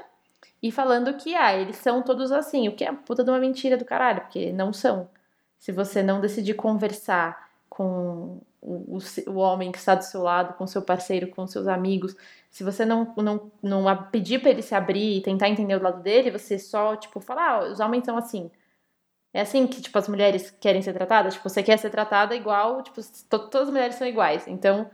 [0.62, 3.77] e falando que, ah, eles são todos assim, o que é puta de uma mentira
[3.77, 5.10] do caralho, porque não são.
[5.58, 10.65] Se você não decidir conversar com o, o, homem que está do seu lado, com
[10.67, 12.15] seu parceiro, com seus amigos,
[12.50, 16.02] se você não, não, não pedir para ele se abrir e tentar entender o lado
[16.02, 18.50] dele, você só, tipo, falar, ah, os homens são assim.
[19.34, 21.36] É assim que, tipo, as mulheres querem ser tratadas?
[21.36, 24.48] Tipo, você quer ser tratada igual, tipo, to todas as mulheres são iguais.
[24.48, 24.89] Então,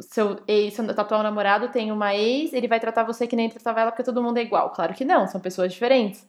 [0.00, 3.80] seu ex, seu atual namorado tem uma ex, ele vai tratar você que nem tratava
[3.80, 4.70] ela porque todo mundo é igual.
[4.70, 6.26] Claro que não, são pessoas diferentes.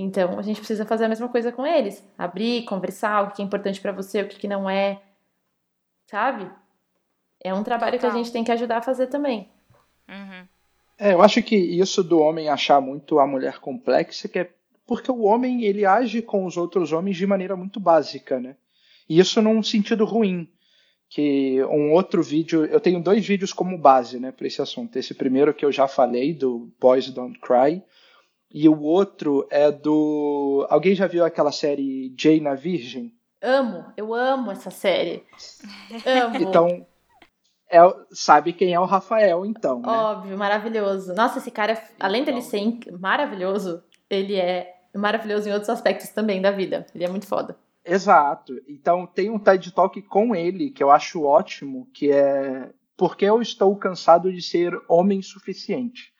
[0.00, 2.06] Então, a gente precisa fazer a mesma coisa com eles.
[2.16, 5.02] Abrir, conversar, o que é importante para você, o que não é.
[6.06, 6.48] Sabe?
[7.42, 8.12] É um trabalho Total.
[8.12, 9.50] que a gente tem que ajudar a fazer também.
[10.08, 10.46] Uhum.
[10.96, 14.50] É, eu acho que isso do homem achar muito a mulher complexa, que é
[14.86, 18.54] porque o homem ele age com os outros homens de maneira muito básica, né?
[19.08, 20.48] E isso num sentido ruim.
[21.08, 24.96] que um outro vídeo, eu tenho dois vídeos como base, né, para esse assunto.
[24.96, 27.82] Esse primeiro que eu já falei do Boys Don't Cry
[28.52, 33.14] e o outro é do, alguém já viu aquela série Jane a Virgem?
[33.40, 35.24] Amo, eu amo essa série.
[36.04, 36.38] Amo.
[36.48, 36.86] Então,
[37.70, 37.78] é,
[38.10, 39.80] sabe quem é o Rafael, então.
[39.80, 39.88] Né?
[39.88, 41.14] Óbvio, maravilhoso.
[41.14, 46.50] Nossa, esse cara, além dele ser maravilhoso, ele é maravilhoso em outros aspectos também da
[46.50, 46.86] vida.
[46.94, 47.56] Ele é muito foda.
[47.84, 48.54] Exato.
[48.68, 53.40] Então tem um TED Talk com ele que eu acho ótimo, que é Porque eu
[53.40, 56.12] estou cansado de ser homem suficiente.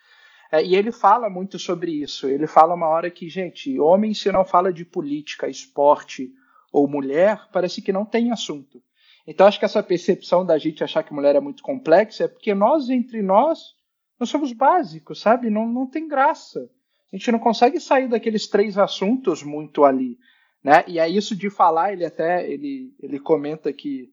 [0.50, 2.26] É, e ele fala muito sobre isso.
[2.26, 6.32] Ele fala uma hora que, gente, homem se não fala de política, esporte
[6.72, 8.82] ou mulher, parece que não tem assunto.
[9.26, 12.54] Então acho que essa percepção da gente achar que mulher é muito complexa é porque
[12.54, 13.74] nós, entre nós,
[14.18, 15.50] nós somos básicos, sabe?
[15.50, 16.70] Não, não tem graça.
[17.12, 20.18] A gente não consegue sair daqueles três assuntos muito ali.
[20.62, 20.84] Né?
[20.87, 24.11] E é isso de falar, ele até ele, ele comenta que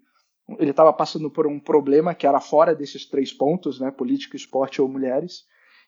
[0.60, 3.92] ele estava passando por um problema que era fora desses três pontos, né?
[3.92, 5.46] política, esporte ou mulheres,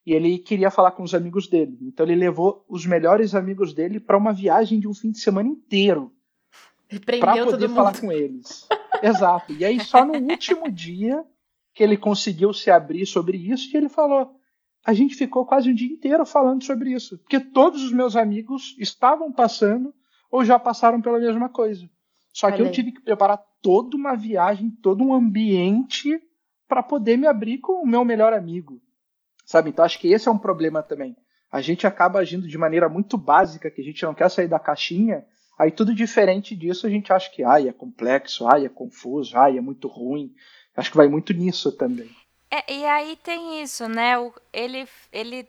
[0.08, 1.78] e ele queria falar com os amigos dele.
[1.82, 5.50] Então ele levou os melhores amigos dele para uma viagem de um fim de semana
[5.50, 6.14] inteiro
[7.10, 8.66] para poder falar com eles.
[9.04, 9.52] Exato.
[9.52, 11.22] E aí só no último dia
[11.74, 14.34] que ele conseguiu se abrir sobre isso que ele falou:
[14.86, 18.78] a gente ficou quase o dia inteiro falando sobre isso, porque todos os meus amigos
[18.80, 19.94] estavam passando
[20.32, 21.86] ou já passaram pela mesma coisa.
[22.32, 26.18] Só que eu tive que preparar toda uma viagem, todo um ambiente
[26.66, 28.82] para poder me abrir com o meu melhor amigo.
[29.48, 29.70] Sabe?
[29.70, 31.16] Então acho que esse é um problema também.
[31.50, 34.60] A gente acaba agindo de maneira muito básica, que a gente não quer sair da
[34.60, 35.26] caixinha,
[35.58, 39.58] aí tudo diferente disso a gente acha que ai, é complexo, ai, é confuso, ai,
[39.58, 40.34] é muito ruim.
[40.76, 42.10] Acho que vai muito nisso também.
[42.52, 44.20] É, e aí tem isso, né?
[44.20, 45.48] O, ele, ele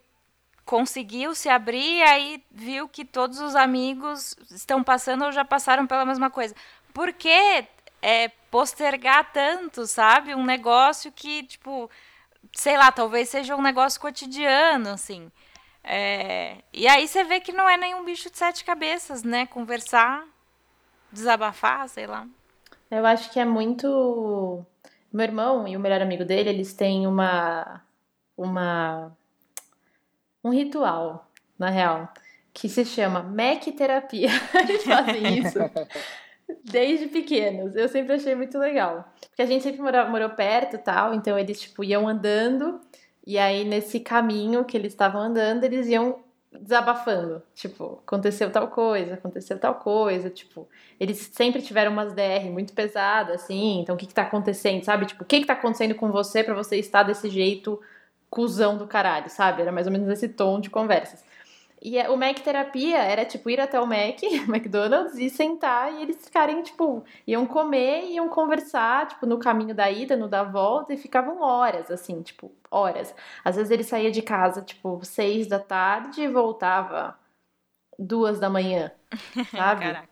[0.65, 6.07] conseguiu se abrir, aí viu que todos os amigos estão passando ou já passaram pela
[6.07, 6.55] mesma coisa.
[6.95, 7.67] Por que
[8.01, 10.37] é, postergar tanto, sabe?
[10.37, 11.91] Um negócio que, tipo,
[12.55, 15.31] sei lá, talvez seja um negócio cotidiano, assim.
[15.83, 19.47] É, e aí você vê que não é nenhum bicho de sete cabeças, né?
[19.47, 20.27] Conversar,
[21.11, 22.27] desabafar, sei lá.
[22.91, 24.65] Eu acho que é muito.
[25.13, 27.83] Meu irmão e o melhor amigo dele, eles têm uma.
[28.37, 29.13] Uma
[30.43, 32.09] um ritual, na real,
[32.53, 34.31] que se chama Mac Terapia.
[34.55, 35.59] Eles fazem isso
[36.65, 37.75] desde pequenos.
[37.77, 39.13] Eu sempre achei muito legal.
[39.21, 42.81] Porque a gente sempre morou, morou perto e tal, então eles, tipo, iam andando,
[43.27, 46.21] e aí nesse caminho que eles estavam andando, eles iam
[46.53, 47.43] desabafando.
[47.55, 50.31] Tipo, aconteceu tal coisa, aconteceu tal coisa.
[50.31, 53.81] Tipo, eles sempre tiveram umas DR muito pesadas, assim.
[53.81, 55.07] Então, o que que tá acontecendo, sabe?
[55.07, 57.81] Tipo, o que que tá acontecendo com você para você estar desse jeito
[58.31, 59.63] cuzão do caralho, sabe?
[59.63, 61.25] Era mais ou menos esse tom de conversas.
[61.83, 66.03] E é, o Mac terapia era tipo ir até o Mac, McDonald's, e sentar e
[66.03, 70.95] eles ficarem, tipo, iam comer, iam conversar, tipo, no caminho da ida, no da volta,
[70.95, 73.15] e ficavam horas, assim, tipo, horas.
[73.45, 77.19] Às vezes ele saía de casa, tipo, seis da tarde e voltava
[77.99, 78.93] duas da manhã,
[79.51, 79.85] sabe?
[79.85, 80.08] Caraca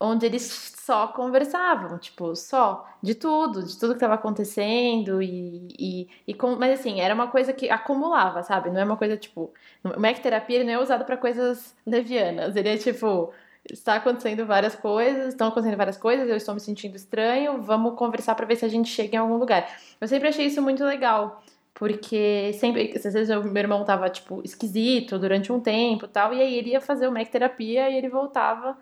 [0.00, 6.08] onde eles só conversavam, tipo, só, de tudo, de tudo que estava acontecendo e, e,
[6.26, 8.70] e com, mas assim, era uma coisa que acumulava, sabe?
[8.70, 9.52] Não é uma coisa, tipo,
[9.84, 13.30] o Mac Terapia não é usado para coisas levianas, ele é tipo,
[13.70, 18.34] está acontecendo várias coisas, estão acontecendo várias coisas, eu estou me sentindo estranho, vamos conversar
[18.34, 19.68] para ver se a gente chega em algum lugar.
[20.00, 21.42] Eu sempre achei isso muito legal,
[21.74, 26.40] porque sempre, às vezes o meu irmão tava, tipo, esquisito durante um tempo tal, e
[26.40, 28.78] aí ele ia fazer o Mac Terapia e ele voltava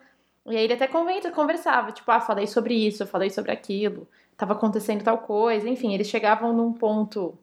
[0.51, 5.03] e aí ele até conversava, tipo, ah, falei sobre isso, falei sobre aquilo, tava acontecendo
[5.03, 7.39] tal coisa, enfim, eles chegavam num ponto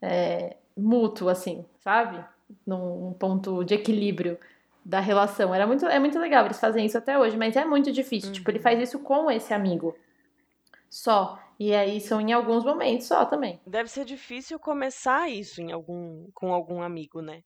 [0.00, 2.24] é, mútuo, assim, sabe?
[2.66, 4.38] Num ponto de equilíbrio
[4.84, 5.54] da relação.
[5.54, 8.28] Era muito, é muito legal, eles fazem isso até hoje, mas é muito difícil.
[8.28, 8.34] Uhum.
[8.34, 9.94] Tipo, ele faz isso com esse amigo.
[10.88, 11.38] Só.
[11.58, 13.60] E aí são em alguns momentos só também.
[13.66, 17.42] Deve ser difícil começar isso em algum, com algum amigo, né?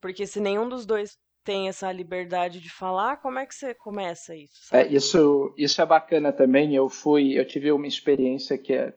[0.00, 4.34] Porque se nenhum dos dois tem essa liberdade de falar, como é que você começa
[4.34, 4.74] isso?
[4.74, 6.74] É, isso, isso é bacana também.
[6.74, 8.92] Eu fui, eu tive uma experiência que é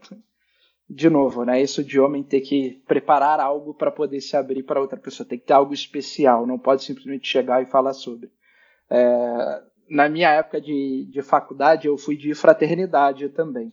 [0.89, 1.61] de novo, né?
[1.61, 5.37] Isso de homem ter que preparar algo para poder se abrir para outra pessoa, tem
[5.37, 8.31] que ter algo especial, não pode simplesmente chegar e falar sobre.
[8.89, 13.71] É, na minha época de, de faculdade, eu fui de fraternidade também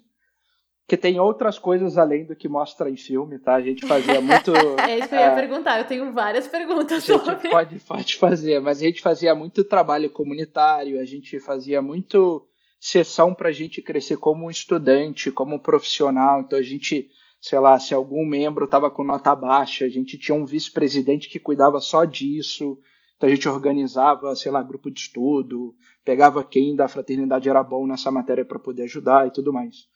[0.87, 3.55] que tem outras coisas além do que mostra em filme, tá?
[3.55, 4.53] A gente fazia muito.
[4.87, 7.49] é isso que eu ia é, perguntar, eu tenho várias perguntas a gente sobre.
[7.49, 12.47] Pode, pode fazer, mas a gente fazia muito trabalho comunitário, a gente fazia muito
[12.79, 16.41] sessão para a gente crescer como estudante, como profissional.
[16.41, 17.09] Então a gente,
[17.41, 21.41] sei lá, se algum membro estava com nota baixa, a gente tinha um vice-presidente que
[21.41, 22.79] cuidava só disso.
[23.17, 27.89] Então a gente organizava, sei lá, grupo de estudo, pegava quem da fraternidade era bom
[27.89, 29.89] nessa matéria para poder ajudar e tudo mais.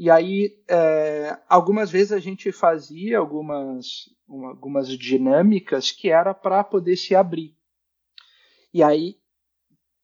[0.00, 6.62] E aí, é, algumas vezes a gente fazia algumas, uma, algumas dinâmicas que era para
[6.62, 7.56] poder se abrir.
[8.72, 9.16] E aí,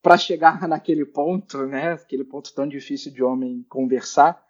[0.03, 4.45] para chegar naquele ponto, né, aquele ponto tão difícil de homem conversar,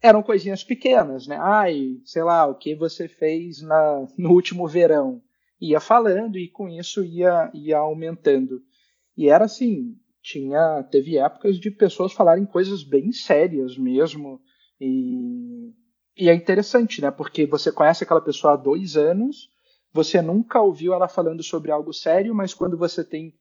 [0.00, 1.36] eram coisinhas pequenas, né?
[1.38, 5.20] Ai, sei lá, o que você fez na, no último verão?
[5.60, 8.62] Ia falando e com isso ia, ia aumentando.
[9.14, 14.40] E era assim, tinha teve épocas de pessoas falarem coisas bem sérias mesmo,
[14.80, 15.72] e,
[16.16, 17.10] e é interessante, né?
[17.10, 19.50] Porque você conhece aquela pessoa há dois anos,
[19.92, 23.34] você nunca ouviu ela falando sobre algo sério, mas quando você tem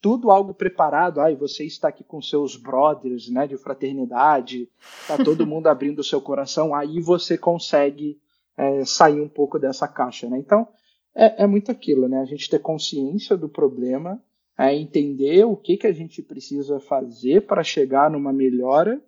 [0.00, 4.68] tudo algo preparado, ai, você está aqui com seus brothers, né, de fraternidade,
[5.06, 8.20] tá todo mundo abrindo o seu coração, aí você consegue
[8.56, 10.38] é, sair um pouco dessa caixa, né?
[10.38, 10.68] Então,
[11.14, 12.20] é, é, muito aquilo, né?
[12.20, 14.22] A gente ter consciência do problema,
[14.56, 19.00] é entender o que, que a gente precisa fazer para chegar numa melhora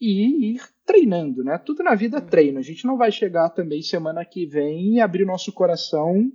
[0.00, 1.58] e ir treinando, né?
[1.58, 2.58] Tudo na vida é treino.
[2.58, 6.32] A gente não vai chegar também semana que vem e abrir nosso coração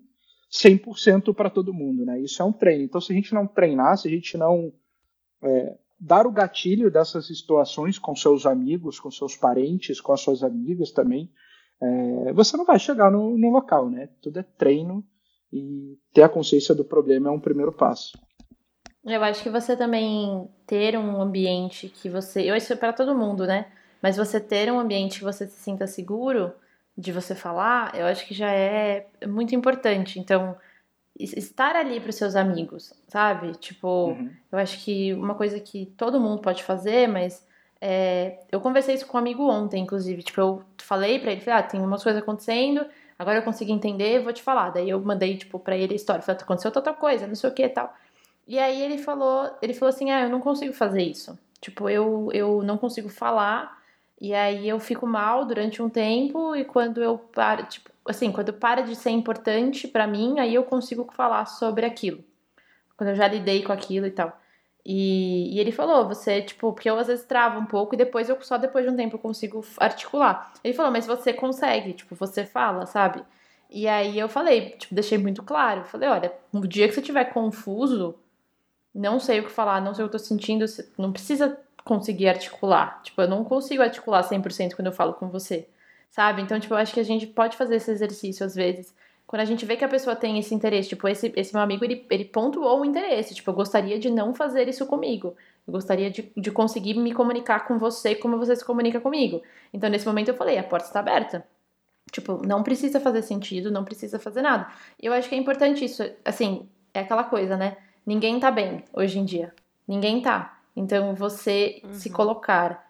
[0.51, 2.21] 100% para todo mundo, né?
[2.21, 2.83] Isso é um treino.
[2.83, 4.71] Então, se a gente não treinar, se a gente não
[5.43, 10.43] é, dar o gatilho dessas situações com seus amigos, com seus parentes, com as suas
[10.43, 11.31] amigas também,
[11.81, 14.07] é, você não vai chegar no, no local, né?
[14.21, 15.03] Tudo é treino
[15.51, 18.15] e ter a consciência do problema é um primeiro passo.
[19.03, 22.43] Eu acho que você também ter um ambiente que você.
[22.43, 23.65] Eu isso é para todo mundo, né?
[24.03, 26.51] Mas você ter um ambiente que você se sinta seguro
[26.95, 30.19] de você falar, eu acho que já é muito importante.
[30.19, 30.57] Então,
[31.17, 33.53] estar ali para os seus amigos, sabe?
[33.53, 34.29] Tipo, uhum.
[34.51, 37.47] eu acho que uma coisa que todo mundo pode fazer, mas
[37.79, 40.21] é, eu conversei isso com um amigo ontem, inclusive.
[40.21, 42.85] Tipo, eu falei para ele, falei, ah, tem umas coisas acontecendo,
[43.17, 44.71] agora eu consegui entender, vou te falar.
[44.71, 46.21] Daí eu mandei, tipo, pra ele a história.
[46.21, 47.95] Falei, aconteceu outra coisa, não sei o que e tal.
[48.45, 51.39] E aí ele falou, ele falou assim: "Ah, eu não consigo fazer isso.
[51.61, 53.81] Tipo, eu eu não consigo falar
[54.23, 58.53] e aí eu fico mal durante um tempo e quando eu paro, tipo, assim, quando
[58.53, 62.23] para de ser importante para mim, aí eu consigo falar sobre aquilo.
[62.95, 64.39] Quando eu já lidei com aquilo e tal.
[64.85, 68.29] E, e, ele falou, você, tipo, porque eu às vezes travo um pouco e depois
[68.29, 70.53] eu só depois de um tempo eu consigo articular.
[70.63, 73.21] Ele falou, mas você consegue, tipo, você fala, sabe?
[73.69, 75.83] E aí eu falei, tipo, deixei muito claro.
[75.83, 78.15] Falei, olha, no dia que você estiver confuso,
[78.95, 80.63] não sei o que falar, não sei o que eu tô sentindo,
[80.97, 83.01] não precisa conseguir articular.
[83.03, 85.67] Tipo, eu não consigo articular 100% quando eu falo com você,
[86.09, 86.41] sabe?
[86.41, 88.93] Então, tipo, eu acho que a gente pode fazer esse exercício às vezes.
[89.25, 91.83] Quando a gente vê que a pessoa tem esse interesse, tipo, esse, esse meu amigo,
[91.83, 93.33] ele, ele pontuou o interesse.
[93.33, 95.35] Tipo, eu gostaria de não fazer isso comigo.
[95.65, 99.41] Eu gostaria de, de conseguir me comunicar com você como você se comunica comigo.
[99.73, 101.45] Então, nesse momento, eu falei: a porta está aberta.
[102.11, 104.67] Tipo, não precisa fazer sentido, não precisa fazer nada.
[105.01, 106.03] E eu acho que é importante isso.
[106.23, 107.77] Assim, é aquela coisa, né?
[108.05, 109.53] Ninguém tá bem hoje em dia.
[109.87, 110.52] Ninguém tá.
[110.75, 111.93] Então você uhum.
[111.93, 112.87] se colocar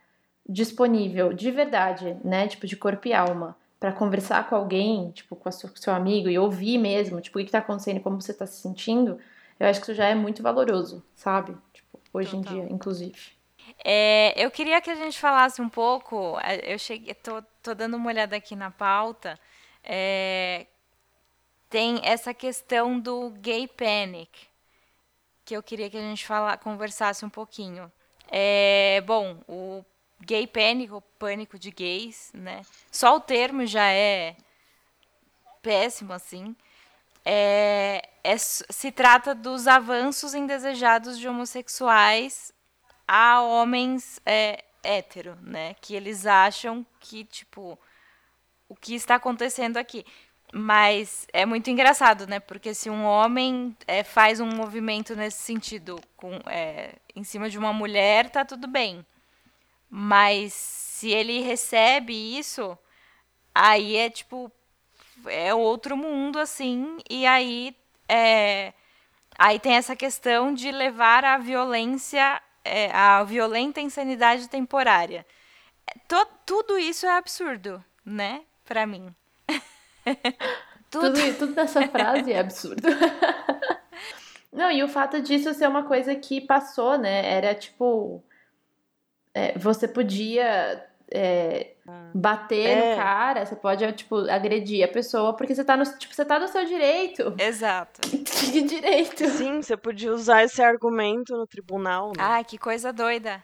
[0.48, 5.50] disponível de verdade, né, tipo de corpo e alma, para conversar com alguém, tipo com
[5.50, 8.46] o seu amigo e ouvir mesmo, tipo o que, que tá acontecendo, como você tá
[8.46, 9.20] se sentindo,
[9.60, 11.56] eu acho que isso já é muito valoroso, sabe?
[11.74, 12.54] Tipo, hoje Total.
[12.54, 13.18] em dia, inclusive.
[13.84, 16.38] É, eu queria que a gente falasse um pouco.
[16.64, 19.40] Eu cheguei, tô, tô dando uma olhada aqui na pauta.
[19.84, 20.68] É,
[21.70, 24.30] tem essa questão do gay panic,
[25.54, 27.92] que eu queria que a gente fala, conversasse um pouquinho.
[28.28, 29.86] É, bom, o
[30.20, 32.64] gay pânico, pânico de gays, né?
[32.92, 34.36] Só o termo já é
[35.62, 36.56] péssimo, assim.
[37.24, 42.52] É, é, se trata dos avanços indesejados de homossexuais
[43.08, 45.76] a homens é, hétero, né?
[45.76, 47.78] Que eles acham que, tipo,
[48.68, 50.04] o que está acontecendo aqui.
[50.56, 52.40] Mas é muito engraçado, né?
[52.40, 57.58] Porque se um homem é, faz um movimento nesse sentido com, é, em cima de
[57.58, 59.04] uma mulher, tá tudo bem.
[59.90, 62.78] Mas se ele recebe isso,
[63.54, 64.52] aí é tipo.
[65.26, 67.00] É outro mundo, assim.
[67.10, 67.76] E aí.
[68.08, 68.74] É,
[69.40, 72.40] aí tem essa questão de levar a violência.
[72.64, 75.26] É, a violenta insanidade temporária.
[76.08, 78.44] To, tudo isso é absurdo, né?
[78.64, 79.14] Pra mim.
[80.90, 81.14] tudo.
[81.14, 82.84] tudo, tudo nessa frase é absurdo.
[84.52, 87.32] Não, e o fato disso ser uma coisa que passou, né?
[87.32, 88.24] Era tipo.
[89.34, 91.74] É, você podia é,
[92.14, 92.92] bater é.
[92.92, 96.38] no cara, você pode, tipo, agredir a pessoa porque você tá no, tipo, você tá
[96.40, 97.34] no seu direito.
[97.40, 98.02] Exato.
[98.02, 99.28] que direito?
[99.30, 102.10] Sim, você podia usar esse argumento no tribunal.
[102.10, 102.24] Né?
[102.24, 103.44] Ah, que coisa doida.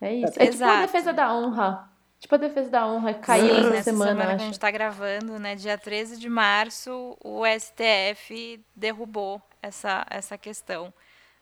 [0.00, 0.38] É isso.
[0.38, 1.89] É, é tipo a defesa da honra.
[2.20, 4.10] Tipo a defesa da honra caiu Sim, essa semana.
[4.10, 5.54] semana que a gente tá gravando, né?
[5.54, 10.92] Dia 13 de março, o STF derrubou essa, essa questão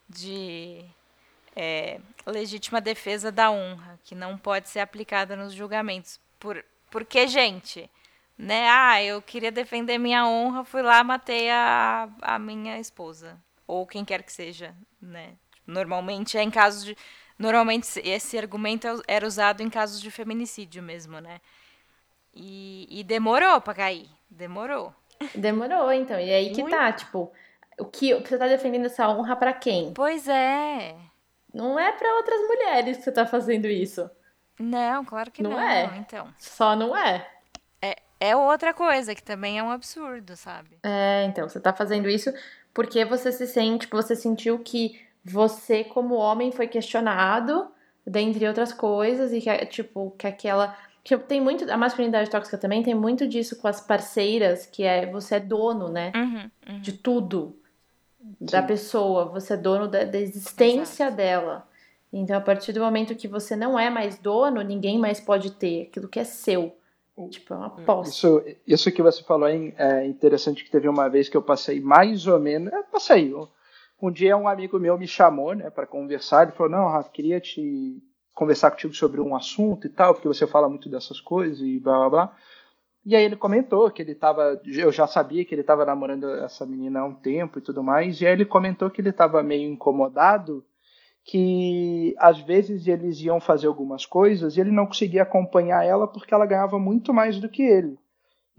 [0.07, 0.83] de
[1.55, 6.19] é, legítima defesa da honra, que não pode ser aplicada nos julgamentos.
[6.39, 7.89] Por, porque, gente,
[8.37, 8.69] né?
[8.69, 13.37] Ah, eu queria defender minha honra, fui lá, matei a, a minha esposa.
[13.67, 15.33] Ou quem quer que seja, né?
[15.67, 16.97] Normalmente é em casos de.
[17.39, 21.39] Normalmente esse argumento é era usado em casos de feminicídio mesmo, né?
[22.35, 24.09] E, e demorou pra cair.
[24.29, 24.93] Demorou.
[25.33, 26.19] Demorou, então.
[26.19, 26.75] E aí que Muito.
[26.75, 27.31] tá, tipo,
[27.79, 29.93] o que você tá defendendo essa honra para quem?
[29.93, 30.95] Pois é.
[31.53, 34.09] Não é para outras mulheres que você tá fazendo isso.
[34.59, 35.51] Não, claro que não.
[35.51, 35.85] Não é.
[35.97, 36.27] Então.
[36.37, 37.25] Só não é.
[37.81, 40.77] É, é outra coisa que também é um absurdo, sabe?
[40.83, 42.33] É, então, você tá fazendo isso
[42.73, 47.67] porque você se sente, tipo, você sentiu que você, como homem, foi questionado,
[48.05, 50.75] dentre outras coisas, e que, tipo, que aquela.
[51.03, 51.69] Que tem muito.
[51.71, 55.89] A masculinidade tóxica também tem muito disso com as parceiras, que é você é dono,
[55.89, 56.11] né?
[56.15, 56.81] Uhum, uhum.
[56.81, 57.55] De tudo.
[58.39, 59.25] Da pessoa.
[59.25, 61.17] Você é dono da, da existência Exato.
[61.17, 61.67] dela.
[62.11, 65.83] Então, a partir do momento que você não é mais dono, ninguém mais pode ter
[65.83, 66.75] aquilo que é seu.
[67.29, 68.11] Tipo, é uma posse.
[68.11, 72.27] Isso, isso que você falou é interessante que teve uma vez que eu passei mais
[72.27, 72.71] ou menos.
[72.71, 73.33] Eu passei.
[73.33, 73.47] Um,
[74.01, 76.43] um dia um amigo meu me chamou, né, para conversar.
[76.43, 78.01] Ele falou: Não, Rafa, queria te
[78.33, 81.97] conversar contigo sobre um assunto e tal, porque você fala muito dessas coisas e blá
[81.99, 82.37] blá blá.
[83.05, 86.65] E aí ele comentou que ele estava, eu já sabia que ele estava namorando essa
[86.65, 89.69] menina há um tempo e tudo mais, e aí ele comentou que ele estava meio
[89.69, 90.63] incomodado
[91.23, 96.33] que às vezes eles iam fazer algumas coisas e ele não conseguia acompanhar ela porque
[96.33, 97.97] ela ganhava muito mais do que ele.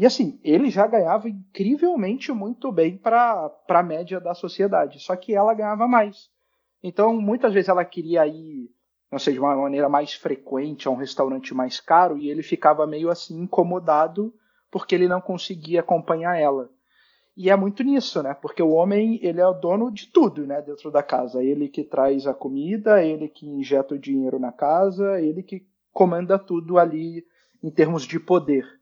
[0.01, 5.35] E assim, ele já ganhava incrivelmente muito bem para a média da sociedade, só que
[5.35, 6.31] ela ganhava mais.
[6.83, 8.71] Então, muitas vezes ela queria ir,
[9.13, 12.87] não sei, de uma maneira mais frequente a um restaurante mais caro e ele ficava
[12.87, 14.33] meio assim incomodado
[14.71, 16.71] porque ele não conseguia acompanhar ela.
[17.37, 18.33] E é muito nisso, né?
[18.33, 21.45] Porque o homem, ele é o dono de tudo, né, dentro da casa.
[21.45, 26.39] Ele que traz a comida, ele que injeta o dinheiro na casa, ele que comanda
[26.39, 27.23] tudo ali
[27.63, 28.80] em termos de poder.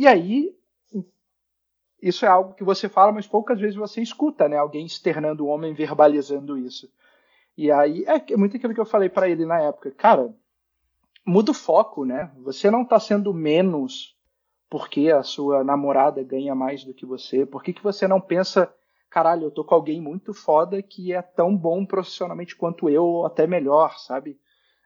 [0.00, 0.56] E aí,
[2.00, 4.56] isso é algo que você fala, mas poucas vezes você escuta, né?
[4.56, 6.90] Alguém externando o homem, verbalizando isso.
[7.54, 9.90] E aí, é muito aquilo que eu falei para ele na época.
[9.90, 10.34] Cara,
[11.22, 12.32] muda o foco, né?
[12.38, 14.16] Você não está sendo menos
[14.70, 17.44] porque a sua namorada ganha mais do que você?
[17.44, 18.74] Por que, que você não pensa,
[19.10, 23.26] caralho, eu tô com alguém muito foda que é tão bom profissionalmente quanto eu, ou
[23.26, 24.39] até melhor, sabe?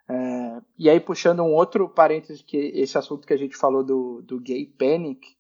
[0.09, 4.23] É, e aí, puxando um outro parêntese, que esse assunto que a gente falou do,
[4.23, 5.37] do gay panic,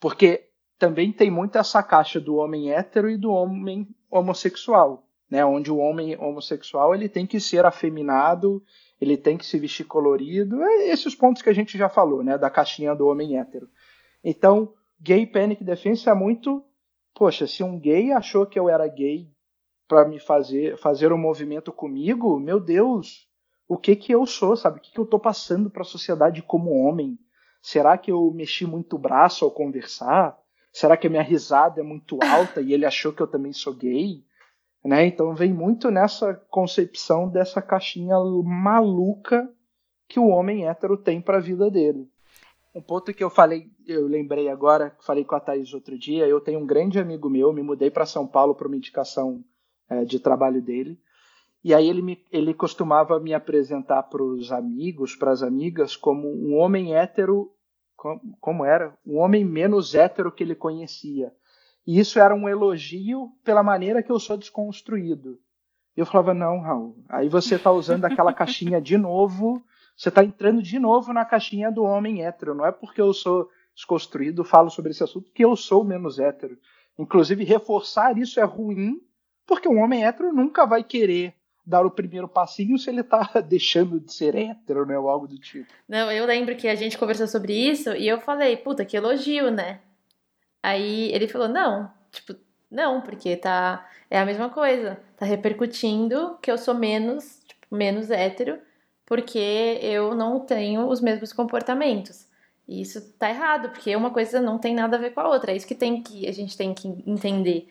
[0.00, 5.44] porque também tem muito essa caixa do homem hétero e do homem homossexual, né?
[5.44, 8.62] Onde o homem homossexual ele tem que ser afeminado,
[9.00, 12.38] ele tem que se vestir colorido, é esses pontos que a gente já falou, né,
[12.38, 13.68] da caixinha do homem hétero.
[14.24, 16.64] Então, gay panic defense é muito,
[17.14, 19.30] poxa, se um gay achou que eu era gay
[19.88, 23.28] para me fazer fazer um movimento comigo, meu Deus,
[23.68, 24.78] o que que eu sou, sabe?
[24.78, 27.18] O que que eu tô passando para a sociedade como homem?
[27.60, 30.38] Será que eu mexi muito o braço ao conversar?
[30.72, 33.74] Será que a minha risada é muito alta e ele achou que eu também sou
[33.74, 34.24] gay?
[34.84, 35.06] Né?
[35.06, 39.50] Então vem muito nessa concepção dessa caixinha maluca
[40.08, 42.08] que o homem hétero tem para a vida dele.
[42.72, 46.40] Um ponto que eu falei, eu lembrei agora, falei com a Thaís outro dia, eu
[46.40, 49.42] tenho um grande amigo meu, me mudei para São Paulo para uma indicação
[49.88, 51.00] é, de trabalho dele,
[51.66, 56.28] e aí ele, me, ele costumava me apresentar para os amigos, para as amigas, como
[56.28, 57.50] um homem hétero,
[57.96, 58.96] como, como era?
[59.04, 61.32] Um homem menos hétero que ele conhecia.
[61.84, 65.40] E isso era um elogio pela maneira que eu sou desconstruído.
[65.96, 69.60] Eu falava, não, Raul, aí você está usando aquela caixinha de novo,
[69.96, 72.54] você está entrando de novo na caixinha do homem hétero.
[72.54, 76.56] Não é porque eu sou desconstruído, falo sobre esse assunto, que eu sou menos hétero.
[76.96, 79.00] Inclusive, reforçar isso é ruim,
[79.44, 81.34] porque um homem hétero nunca vai querer
[81.66, 84.96] dar o primeiro passinho se ele está deixando de ser hétero, né?
[84.98, 85.70] Ou algo do tipo.
[85.88, 89.50] Não, eu lembro que a gente conversou sobre isso e eu falei, puta, que elogio,
[89.50, 89.80] né?
[90.62, 92.34] Aí ele falou: não, tipo,
[92.70, 93.88] não, porque tá.
[94.10, 95.00] É a mesma coisa.
[95.16, 98.58] Tá repercutindo que eu sou menos, tipo, menos hétero,
[99.04, 102.26] porque eu não tenho os mesmos comportamentos.
[102.68, 105.52] E isso tá errado, porque uma coisa não tem nada a ver com a outra.
[105.52, 107.68] É isso que, tem que a gente tem que entender.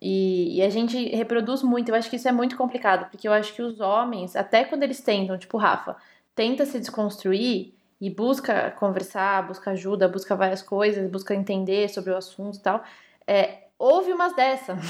[0.00, 3.32] E, e, a gente reproduz muito, eu acho que isso é muito complicado, porque eu
[3.32, 5.96] acho que os homens, até quando eles tentam, tipo Rafa,
[6.34, 12.16] tenta se desconstruir, e busca conversar, busca ajuda, busca várias coisas, busca entender sobre o
[12.16, 12.82] assunto e tal,
[13.26, 14.76] é, houve umas dessa.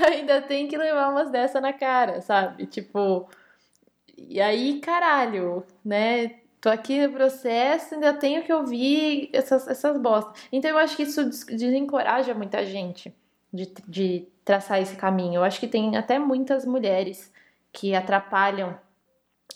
[0.04, 2.66] Ainda tem que levar umas dessa na cara, sabe?
[2.66, 3.28] Tipo,
[4.18, 6.40] e aí, caralho, né?
[6.64, 10.42] Tô aqui no processo, ainda tenho que ouvir essas, essas bostas.
[10.50, 13.14] Então eu acho que isso desencoraja muita gente
[13.52, 15.34] de, de traçar esse caminho.
[15.34, 17.30] Eu acho que tem até muitas mulheres
[17.70, 18.78] que atrapalham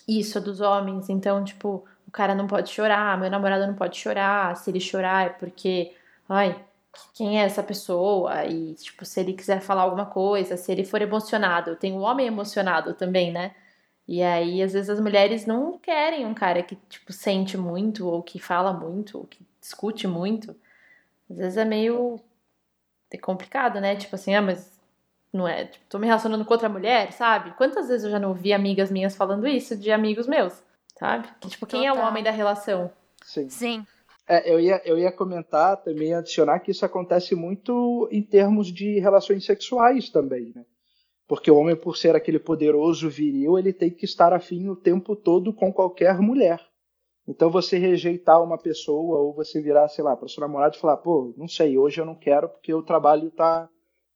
[0.07, 1.09] isso dos homens.
[1.09, 4.55] Então, tipo, o cara não pode chorar, meu namorado não pode chorar.
[4.59, 5.95] Se ele chorar é porque,
[6.29, 6.63] ai,
[7.15, 8.45] quem é essa pessoa?
[8.45, 11.75] E, tipo, se ele quiser falar alguma coisa, se ele for emocionado.
[11.75, 13.55] Tem o homem emocionado também, né?
[14.09, 18.23] E aí, às vezes, as mulheres não querem um cara que, tipo, sente muito, ou
[18.23, 20.57] que fala muito, ou que discute muito.
[21.31, 22.19] Às vezes é meio
[23.11, 23.97] é complicado, né?
[23.97, 24.79] Tipo assim, ah, mas
[25.31, 25.67] não é.
[25.67, 27.53] Tipo, tô me relacionando com outra mulher, sabe?
[27.53, 30.63] Quantas vezes eu já não ouvi amigas minhas falando isso de amigos meus,
[30.99, 31.29] sabe?
[31.41, 31.97] Que, tipo, quem Total.
[31.97, 32.91] é o homem da relação?
[33.23, 33.49] Sim.
[33.51, 33.87] Sim.
[34.27, 38.99] É, eu, ia, eu ia comentar também, adicionar que isso acontece muito em termos de
[39.01, 40.65] relações sexuais também, né?
[41.29, 45.15] Porque o homem, por ser aquele poderoso viril, ele tem que estar afim o tempo
[45.15, 46.61] todo com qualquer mulher.
[47.29, 50.97] Então você rejeitar uma pessoa ou você virar, sei lá, para seu namorado e falar,
[50.97, 53.69] pô, não sei, hoje eu não quero porque o trabalho tá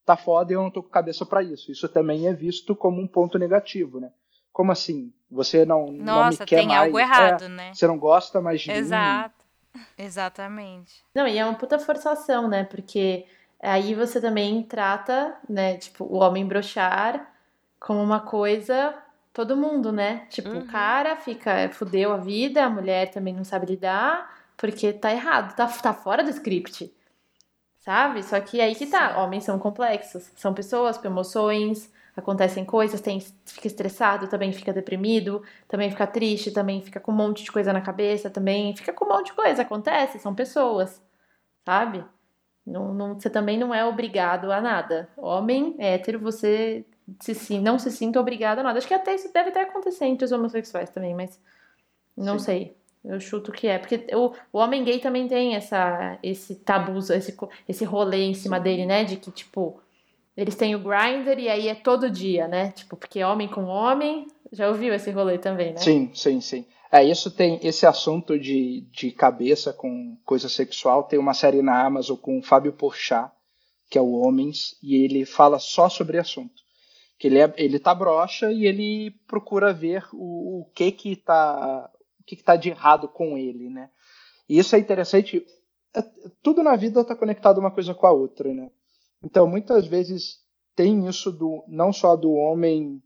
[0.05, 1.71] tá foda e eu não tô com cabeça para isso.
[1.71, 4.11] Isso também é visto como um ponto negativo, né?
[4.51, 5.13] Como assim?
[5.31, 6.81] Você não, Nossa, não me quer tem mais.
[6.81, 7.73] algo errado, é, né?
[7.73, 9.35] Você não gosta mais de Exato.
[9.75, 9.81] mim.
[9.97, 11.03] Exatamente.
[11.15, 12.63] Não, e é uma puta forçação, né?
[12.63, 13.25] Porque
[13.69, 17.31] aí você também trata, né, tipo, o homem brochar
[17.79, 18.93] como uma coisa
[19.33, 20.27] todo mundo, né?
[20.29, 20.59] Tipo, uhum.
[20.59, 25.55] o cara fica, fudeu a vida, a mulher também não sabe lidar, porque tá errado,
[25.55, 26.93] tá, tá fora do script.
[27.79, 28.23] Sabe?
[28.23, 33.19] Só que aí que tá, homens são complexos, são pessoas com emoções, acontecem coisas, tem,
[33.45, 37.73] fica estressado, também fica deprimido, também fica triste, também fica com um monte de coisa
[37.73, 41.01] na cabeça, também fica com um monte de coisa, acontece, são pessoas,
[41.65, 42.05] sabe?
[42.65, 45.09] Não, não, você também não é obrigado a nada.
[45.17, 46.85] Homem hétero, você
[47.19, 48.77] se, não se sinta obrigado a nada.
[48.77, 51.39] Acho que até isso deve até acontecer entre os homossexuais também, mas
[52.15, 52.45] não Sim.
[52.45, 52.77] sei.
[53.03, 53.77] Eu chuto que é.
[53.77, 57.37] Porque o, o homem gay também tem essa, esse tabu, esse,
[57.67, 59.03] esse rolê em cima dele, né?
[59.03, 59.81] De que, tipo,
[60.37, 62.71] eles têm o grinder e aí é todo dia, né?
[62.71, 64.27] Tipo, porque homem com homem.
[64.53, 65.79] Já ouviu esse rolê também, né?
[65.79, 66.65] Sim, sim, sim.
[66.93, 71.05] É, isso tem esse assunto de, de cabeça com coisa sexual.
[71.05, 73.31] Tem uma série na Amazon com o Fábio Porchat,
[73.89, 76.61] que é o Homens, e ele fala só sobre assunto.
[77.17, 81.89] Que ele, é, ele tá broxa e ele procura ver o, o que que tá
[82.19, 83.89] o que, que tá de errado com ele, né?
[84.47, 85.43] E isso é interessante.
[85.95, 86.03] É,
[86.43, 88.69] tudo na vida está conectado uma coisa com a outra, né?
[89.23, 90.43] Então, muitas vezes
[90.75, 93.01] tem isso do não só do homem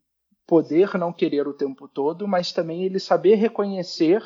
[0.47, 4.23] poder não querer o tempo todo, mas também ele saber reconhecer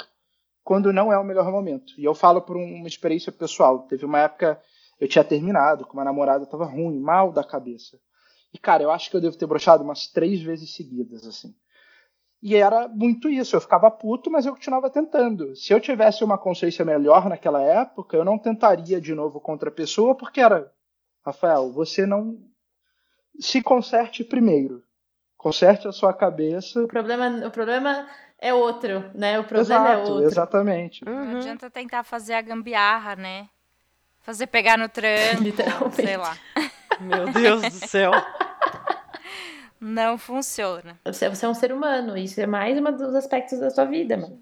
[0.63, 1.93] quando não é o melhor momento.
[1.97, 3.79] E eu falo por uma experiência pessoal.
[3.87, 4.61] Teve uma época
[4.99, 7.99] eu tinha terminado com uma namorada, estava ruim, mal da cabeça.
[8.53, 11.55] E cara, eu acho que eu devo ter brochado umas três vezes seguidas assim.
[12.39, 15.55] E era muito isso, eu ficava puto, mas eu continuava tentando.
[15.55, 19.73] Se eu tivesse uma consciência melhor naquela época, eu não tentaria de novo contra a
[19.73, 20.71] pessoa, porque era,
[21.23, 22.37] Rafael, você não
[23.39, 24.83] se conserte primeiro.
[25.41, 26.83] Conserte a sua cabeça.
[26.83, 29.39] O problema, o problema é outro, né?
[29.39, 30.27] O problema é Exato, é outro.
[30.27, 31.03] Exatamente.
[31.03, 31.25] Uhum.
[31.25, 33.49] Não adianta tentar fazer a gambiarra, né?
[34.19, 35.95] Fazer pegar no tranco, Literalmente.
[35.95, 36.37] sei lá.
[37.01, 38.11] Meu Deus do céu.
[39.81, 40.99] Não funciona.
[41.05, 44.15] Você, você é um ser humano, isso é mais um dos aspectos da sua vida,
[44.17, 44.39] mano.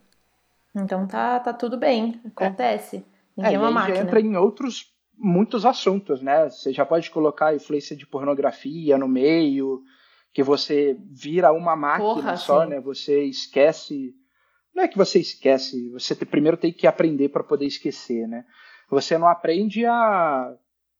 [0.75, 2.97] Então tá, tá tudo bem, acontece.
[2.97, 3.01] É.
[3.37, 3.99] Ninguém é, é uma máquina.
[3.99, 6.49] entra em outros muitos assuntos, né?
[6.49, 9.81] Você já pode colocar a influência de pornografia no meio,
[10.33, 12.69] que você vira uma máquina Porra, só, sim.
[12.69, 12.79] né?
[12.79, 14.13] Você esquece.
[14.73, 18.45] Não é que você esquece, você primeiro tem que aprender para poder esquecer, né?
[18.89, 20.53] Você não aprende a.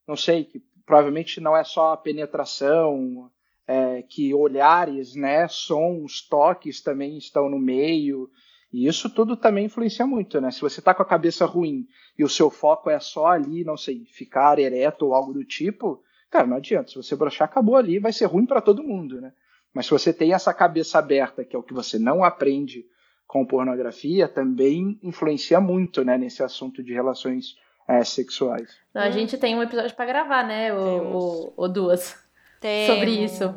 [0.07, 3.30] Não sei, que provavelmente não é só a penetração,
[3.67, 8.27] é, que olhares, né, sons, toques também estão no meio.
[8.73, 10.49] E isso tudo também influencia muito, né?
[10.49, 13.77] Se você está com a cabeça ruim e o seu foco é só ali, não
[13.77, 16.89] sei, ficar ereto ou algo do tipo, Cara, não adianta.
[16.89, 19.34] Se você brochar, acabou ali, vai ser ruim para todo mundo, né?
[19.73, 22.86] Mas se você tem essa cabeça aberta, que é o que você não aprende
[23.27, 27.55] com pornografia, também influencia muito, né, nesse assunto de relações
[27.88, 28.75] é, sexuais.
[28.93, 32.17] Não, a gente tem um episódio para gravar, né, o, o, o, duas
[32.59, 32.88] Temos.
[32.88, 33.55] sobre isso.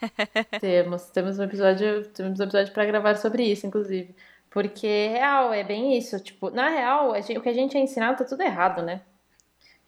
[0.60, 4.14] temos, temos um episódio, temos um episódio para gravar sobre isso, inclusive.
[4.50, 6.18] Porque real, é bem isso.
[6.18, 9.02] Tipo, na real, gente, o que a gente é ensinado tá tudo errado, né?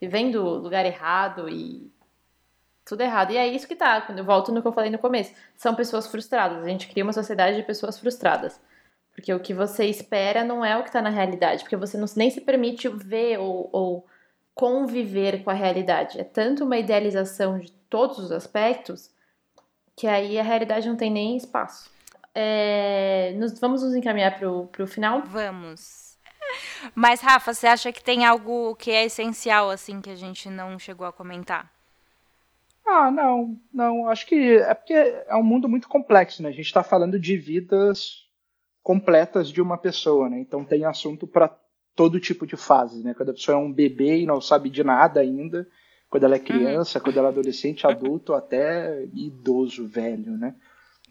[0.01, 1.92] Vivendo lugar errado e
[2.84, 3.32] tudo errado.
[3.32, 5.32] E é isso que tá, quando eu volto no que eu falei no começo.
[5.55, 6.62] São pessoas frustradas.
[6.62, 8.61] A gente cria uma sociedade de pessoas frustradas.
[9.12, 11.62] Porque o que você espera não é o que está na realidade.
[11.62, 14.07] Porque você não, nem se permite ver ou, ou
[14.55, 16.18] conviver com a realidade.
[16.18, 19.11] É tanto uma idealização de todos os aspectos
[19.96, 21.90] que aí a realidade não tem nem espaço.
[22.34, 25.22] É, nos, vamos nos encaminhar para o final?
[25.22, 26.08] Vamos.
[26.95, 30.79] Mas, Rafa, você acha que tem algo que é essencial, assim, que a gente não
[30.79, 31.71] chegou a comentar?
[32.87, 34.09] Ah, não, não.
[34.09, 36.49] Acho que é porque é um mundo muito complexo, né?
[36.49, 38.27] A gente está falando de vidas
[38.83, 40.41] completas de uma pessoa, né?
[40.41, 41.55] Então tem assunto para
[41.95, 43.13] todo tipo de fase, né?
[43.13, 45.69] Quando a pessoa é um bebê e não sabe de nada ainda,
[46.09, 47.05] quando ela é criança, uhum.
[47.05, 50.55] quando ela é adolescente, adulto, até idoso, velho, né?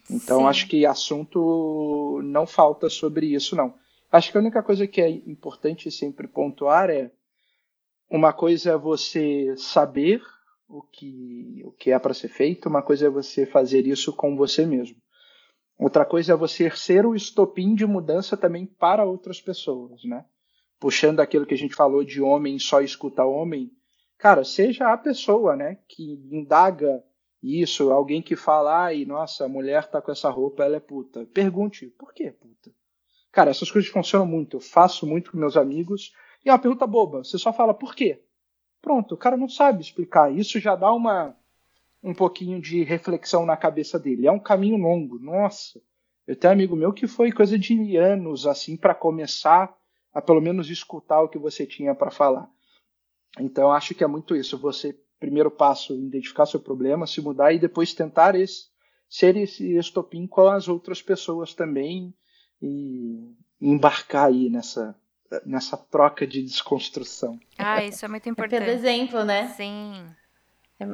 [0.09, 0.45] Então Sim.
[0.47, 3.75] acho que assunto não falta sobre isso, não.
[4.11, 7.11] Acho que a única coisa que é importante sempre pontuar é
[8.09, 10.21] uma coisa é você saber
[10.67, 14.35] o que, o que é para ser feito, uma coisa é você fazer isso com
[14.35, 14.97] você mesmo.
[15.77, 20.25] Outra coisa é você ser o estopim de mudança também para outras pessoas, né?
[20.79, 23.71] Puxando aquilo que a gente falou de homem só escuta homem,
[24.17, 27.03] cara, seja a pessoa, né, que indaga
[27.41, 31.25] isso, alguém que fala, ai, nossa, a mulher tá com essa roupa, ela é puta.
[31.27, 32.71] Pergunte, por que puta?
[33.37, 34.57] Cara, essas coisas funcionam muito.
[34.57, 36.11] Eu faço muito com meus amigos.
[36.43, 37.23] E é uma pergunta boba.
[37.23, 38.23] Você só fala, por quê?
[38.81, 40.35] Pronto, o cara não sabe explicar.
[40.35, 41.37] Isso já dá uma
[42.01, 44.25] um pouquinho de reflexão na cabeça dele.
[44.25, 45.19] É um caminho longo.
[45.19, 45.79] Nossa,
[46.25, 49.71] eu tenho um amigo meu que foi coisa de anos assim para começar
[50.11, 52.49] a pelo menos escutar o que você tinha para falar.
[53.39, 54.57] Então acho que é muito isso.
[54.57, 58.69] Você primeiro passo identificar seu problema, se mudar e depois tentar esse,
[59.07, 62.15] ser esse estopim com as outras pessoas também
[62.61, 64.95] e embarcar aí nessa
[65.45, 67.39] nessa troca de desconstrução.
[67.57, 68.61] Ah, isso é muito importante.
[68.61, 69.47] É pelo exemplo, né?
[69.49, 70.05] Sim.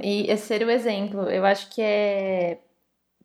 [0.02, 1.30] E é ser o exemplo.
[1.30, 2.60] Eu acho que é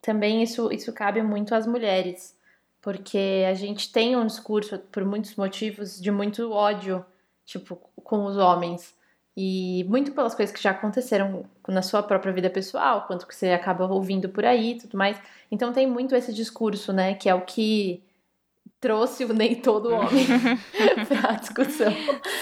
[0.00, 2.36] também isso isso cabe muito às mulheres,
[2.80, 7.04] porque a gente tem um discurso por muitos motivos de muito ódio,
[7.44, 8.96] tipo, com os homens.
[9.40, 13.50] E muito pelas coisas que já aconteceram na sua própria vida pessoal, quanto que você
[13.50, 15.16] acaba ouvindo por aí e tudo mais.
[15.48, 17.14] Então tem muito esse discurso, né?
[17.14, 18.02] Que é o que
[18.80, 20.26] trouxe o nem todo homem
[21.08, 21.92] para a discussão.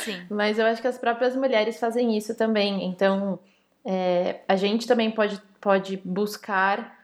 [0.05, 0.27] Sim.
[0.31, 2.85] Mas eu acho que as próprias mulheres fazem isso também.
[2.87, 3.39] Então
[3.85, 6.97] é, a gente também pode, pode buscar.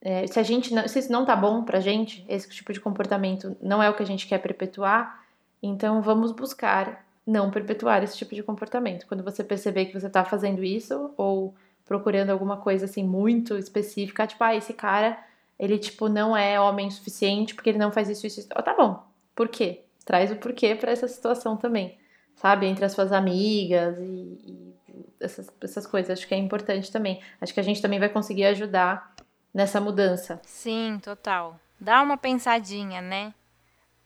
[0.00, 2.80] É, se a gente não, se isso não tá bom pra gente, esse tipo de
[2.80, 5.22] comportamento não é o que a gente quer perpetuar,
[5.62, 9.06] então vamos buscar não perpetuar esse tipo de comportamento.
[9.06, 14.26] Quando você perceber que você está fazendo isso ou procurando alguma coisa assim muito específica,
[14.26, 15.18] tipo, ah, esse cara,
[15.60, 18.40] ele tipo não é homem suficiente porque ele não faz isso isso.
[18.40, 18.48] isso.
[18.56, 19.06] Oh, tá bom.
[19.34, 19.84] Por quê?
[20.06, 21.98] Traz o porquê para essa situação também.
[22.34, 24.74] Sabe, entre as suas amigas e, e
[25.20, 26.10] essas, essas coisas.
[26.10, 27.22] Acho que é importante também.
[27.38, 29.14] Acho que a gente também vai conseguir ajudar
[29.52, 30.40] nessa mudança.
[30.44, 31.60] Sim, total.
[31.78, 33.34] Dá uma pensadinha, né?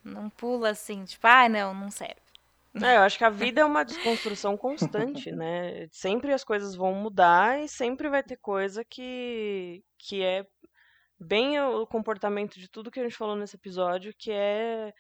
[0.03, 2.17] Não pula assim, tipo, ah, não, não serve.
[2.83, 5.87] É, eu acho que a vida é uma desconstrução constante, né?
[5.93, 10.45] Sempre as coisas vão mudar e sempre vai ter coisa que, que é
[11.25, 14.93] bem o comportamento de tudo que a gente falou nesse episódio, que é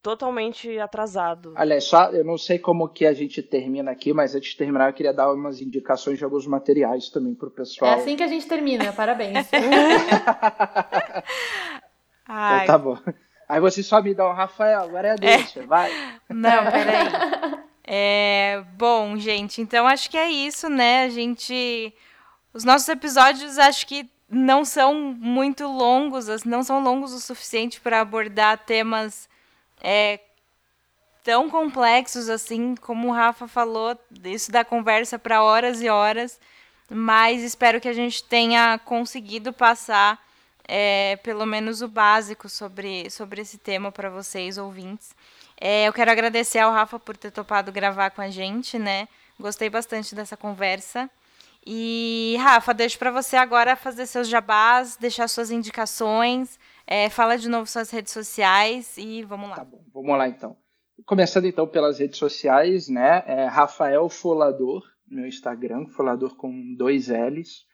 [0.00, 1.52] totalmente atrasado.
[1.56, 4.88] Aliás, só eu não sei como que a gente termina aqui, mas antes de terminar
[4.88, 7.92] eu queria dar umas indicações de alguns materiais também pro pessoal.
[7.92, 9.46] É assim que a gente termina, parabéns.
[12.24, 12.98] então, tá bom.
[13.48, 15.66] Aí você só me dá um Rafael, agora é a deixa, é.
[15.66, 15.90] vai.
[16.28, 17.62] Não, peraí.
[17.84, 21.04] É, bom, gente, então acho que é isso, né?
[21.04, 21.92] A gente.
[22.54, 28.00] Os nossos episódios acho que não são muito longos, não são longos o suficiente para
[28.00, 29.28] abordar temas
[29.78, 30.18] é,
[31.22, 36.40] tão complexos assim, como o Rafa falou, isso dá conversa para horas e horas,
[36.88, 40.18] mas espero que a gente tenha conseguido passar
[40.66, 45.14] é, pelo menos o básico sobre, sobre esse tema para vocês, ouvintes.
[45.60, 49.06] É, eu quero agradecer ao Rafa por ter topado gravar com a gente, né?
[49.38, 51.10] Gostei bastante dessa conversa.
[51.64, 57.48] E, Rafa, deixo para você agora fazer seus jabás, deixar suas indicações, é, fala de
[57.48, 59.56] novo suas redes sociais e vamos lá.
[59.56, 60.56] Tá bom, vamos lá então.
[61.06, 63.22] Começando então pelas redes sociais, né?
[63.26, 67.64] É Rafael Folador, meu Instagram, Folador com dois L's.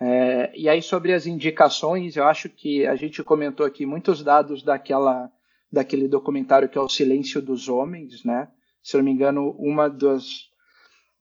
[0.00, 4.62] É, e aí, sobre as indicações, eu acho que a gente comentou aqui muitos dados
[4.62, 5.30] daquela,
[5.72, 8.48] daquele documentário que é O Silêncio dos Homens, né?
[8.82, 10.50] Se eu não me engano, uma das,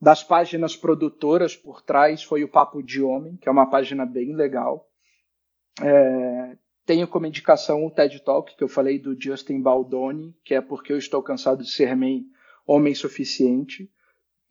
[0.05, 4.35] das páginas produtoras por trás foi o Papo de Homem, que é uma página bem
[4.35, 4.87] legal.
[5.81, 10.61] É, tenho como indicação o TED Talk, que eu falei do Justin Baldoni, que é
[10.61, 11.89] porque eu estou cansado de ser
[12.67, 13.91] homem suficiente.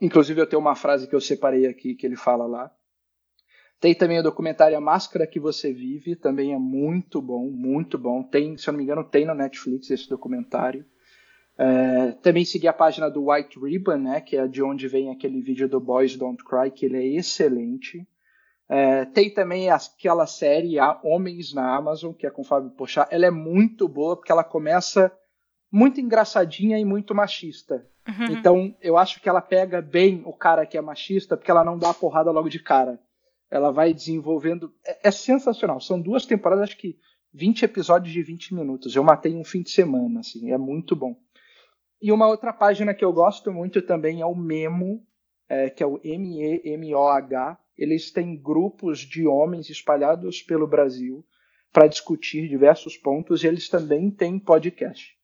[0.01, 2.69] Inclusive, eu tenho uma frase que eu separei aqui que ele fala lá.
[3.79, 8.25] Tem também o documentário A Máscara que Você Vive, também é muito bom, muito bom.
[8.25, 10.85] Tem, se eu não me engano, tem no Netflix esse documentário.
[11.57, 15.41] É, também segui a página do White Ribbon, né, que é de onde vem aquele
[15.41, 18.07] vídeo do Boys Don't Cry, que ele é excelente.
[18.69, 23.07] É, tem também aquela série Homens na Amazon, que é com o Fábio Pochá.
[23.11, 25.13] Ela é muito boa porque ela começa
[25.71, 27.87] muito engraçadinha e muito machista.
[28.09, 28.37] Uhum.
[28.37, 31.79] Então, eu acho que ela pega bem o cara que é machista, porque ela não
[31.79, 32.99] dá a porrada logo de cara
[33.55, 34.73] ela vai desenvolvendo.
[34.85, 35.81] É, é, sensacional.
[35.81, 36.99] São duas temporadas, acho que
[37.33, 38.97] 20 episódios de 20 minutos.
[38.97, 41.17] Eu matei um fim de semana, assim, é muito bom.
[42.05, 45.03] E uma outra página que eu gosto muito também é o Memo,
[45.49, 47.59] é, que é o M-E-M-O-H.
[47.79, 51.25] Eles têm grupos de homens espalhados pelo Brasil
[51.73, 55.17] para discutir diversos pontos e eles também têm podcast.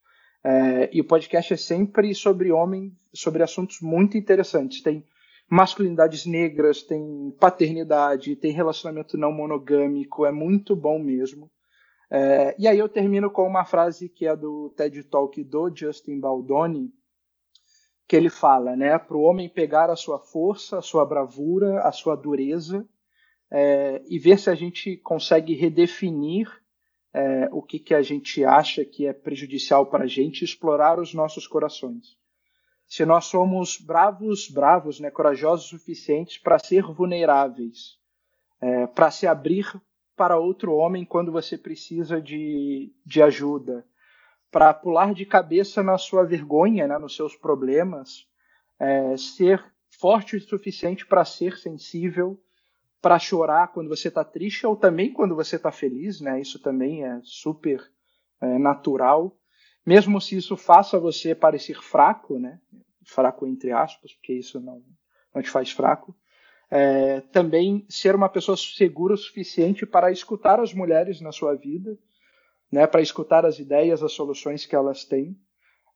[0.43, 4.81] É, e o podcast é sempre sobre homem, sobre assuntos muito interessantes.
[4.81, 5.05] Tem
[5.47, 11.47] masculinidades negras, tem paternidade, tem relacionamento não monogâmico, é muito bom mesmo.
[12.13, 16.19] É, e aí eu termino com uma frase que é do TED Talk do Justin
[16.19, 16.91] Baldoni,
[18.05, 21.91] que ele fala, né, para o homem pegar a sua força, a sua bravura, a
[21.93, 22.85] sua dureza
[23.49, 26.49] é, e ver se a gente consegue redefinir
[27.13, 31.13] é, o que, que a gente acha que é prejudicial para a gente, explorar os
[31.13, 32.17] nossos corações.
[32.87, 37.97] Se nós somos bravos, bravos, né, corajosos suficientes para ser vulneráveis,
[38.59, 39.65] é, para se abrir
[40.15, 43.85] para outro homem quando você precisa de, de ajuda,
[44.51, 48.27] para pular de cabeça na sua vergonha, né, nos seus problemas,
[48.79, 49.63] é, ser
[49.99, 52.39] forte o suficiente para ser sensível,
[53.01, 56.39] para chorar quando você está triste ou também quando você está feliz, né?
[56.39, 57.81] Isso também é super
[58.39, 59.35] é, natural,
[59.85, 62.59] mesmo se isso faça você parecer fraco, né?
[63.03, 64.83] Fraco entre aspas, porque isso não,
[65.33, 66.15] não te faz fraco
[66.71, 71.97] é, também ser uma pessoa segura o suficiente para escutar as mulheres na sua vida,
[72.71, 75.37] né, para escutar as ideias, as soluções que elas têm,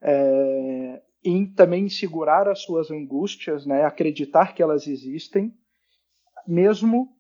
[0.02, 5.54] é, e também segurar as suas angústias, né, acreditar que elas existem,
[6.46, 7.16] mesmo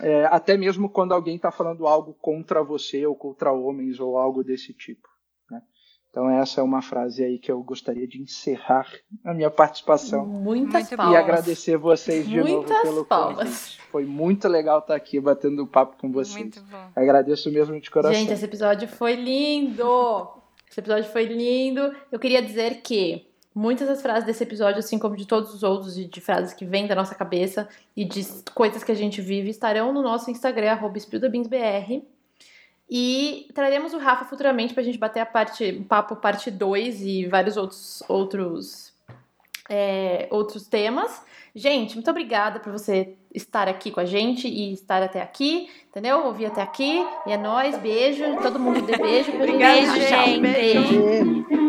[0.00, 4.42] é, até mesmo quando alguém está falando algo contra você ou contra homens ou algo
[4.44, 5.08] desse tipo.
[6.12, 8.86] Então essa é uma frase aí que eu gostaria de encerrar
[9.24, 10.26] a minha participação.
[10.26, 11.14] Muitas e palmas.
[11.14, 13.48] E agradecer vocês de Muitas novo pelo palmas.
[13.48, 13.80] convite.
[13.90, 16.36] Foi muito legal estar aqui batendo papo com vocês.
[16.36, 16.90] Muito bom.
[16.94, 18.12] Agradeço mesmo de coração.
[18.12, 20.28] Gente, esse episódio foi lindo!
[20.70, 21.94] Esse episódio foi lindo.
[22.10, 25.96] Eu queria dizer que muitas das frases desse episódio, assim como de todos os outros,
[25.96, 28.22] e de frases que vêm da nossa cabeça e de
[28.54, 32.02] coisas que a gente vive, estarão no nosso Instagram, arroba SpildaBeansBR.
[32.94, 37.24] E traremos o Rafa futuramente pra gente bater a parte, o papo parte 2 e
[37.24, 38.92] vários outros, outros,
[39.66, 41.22] é, outros temas.
[41.54, 46.26] Gente, muito obrigada por você estar aqui com a gente e estar até aqui, entendeu?
[46.26, 47.02] Ouvir até aqui.
[47.26, 48.24] E é nóis, beijo.
[48.42, 49.32] Todo mundo dê beijo.
[49.32, 50.40] Obrigada, Beijo, gente.
[50.40, 51.02] Beijo.
[51.02, 51.61] Beijo.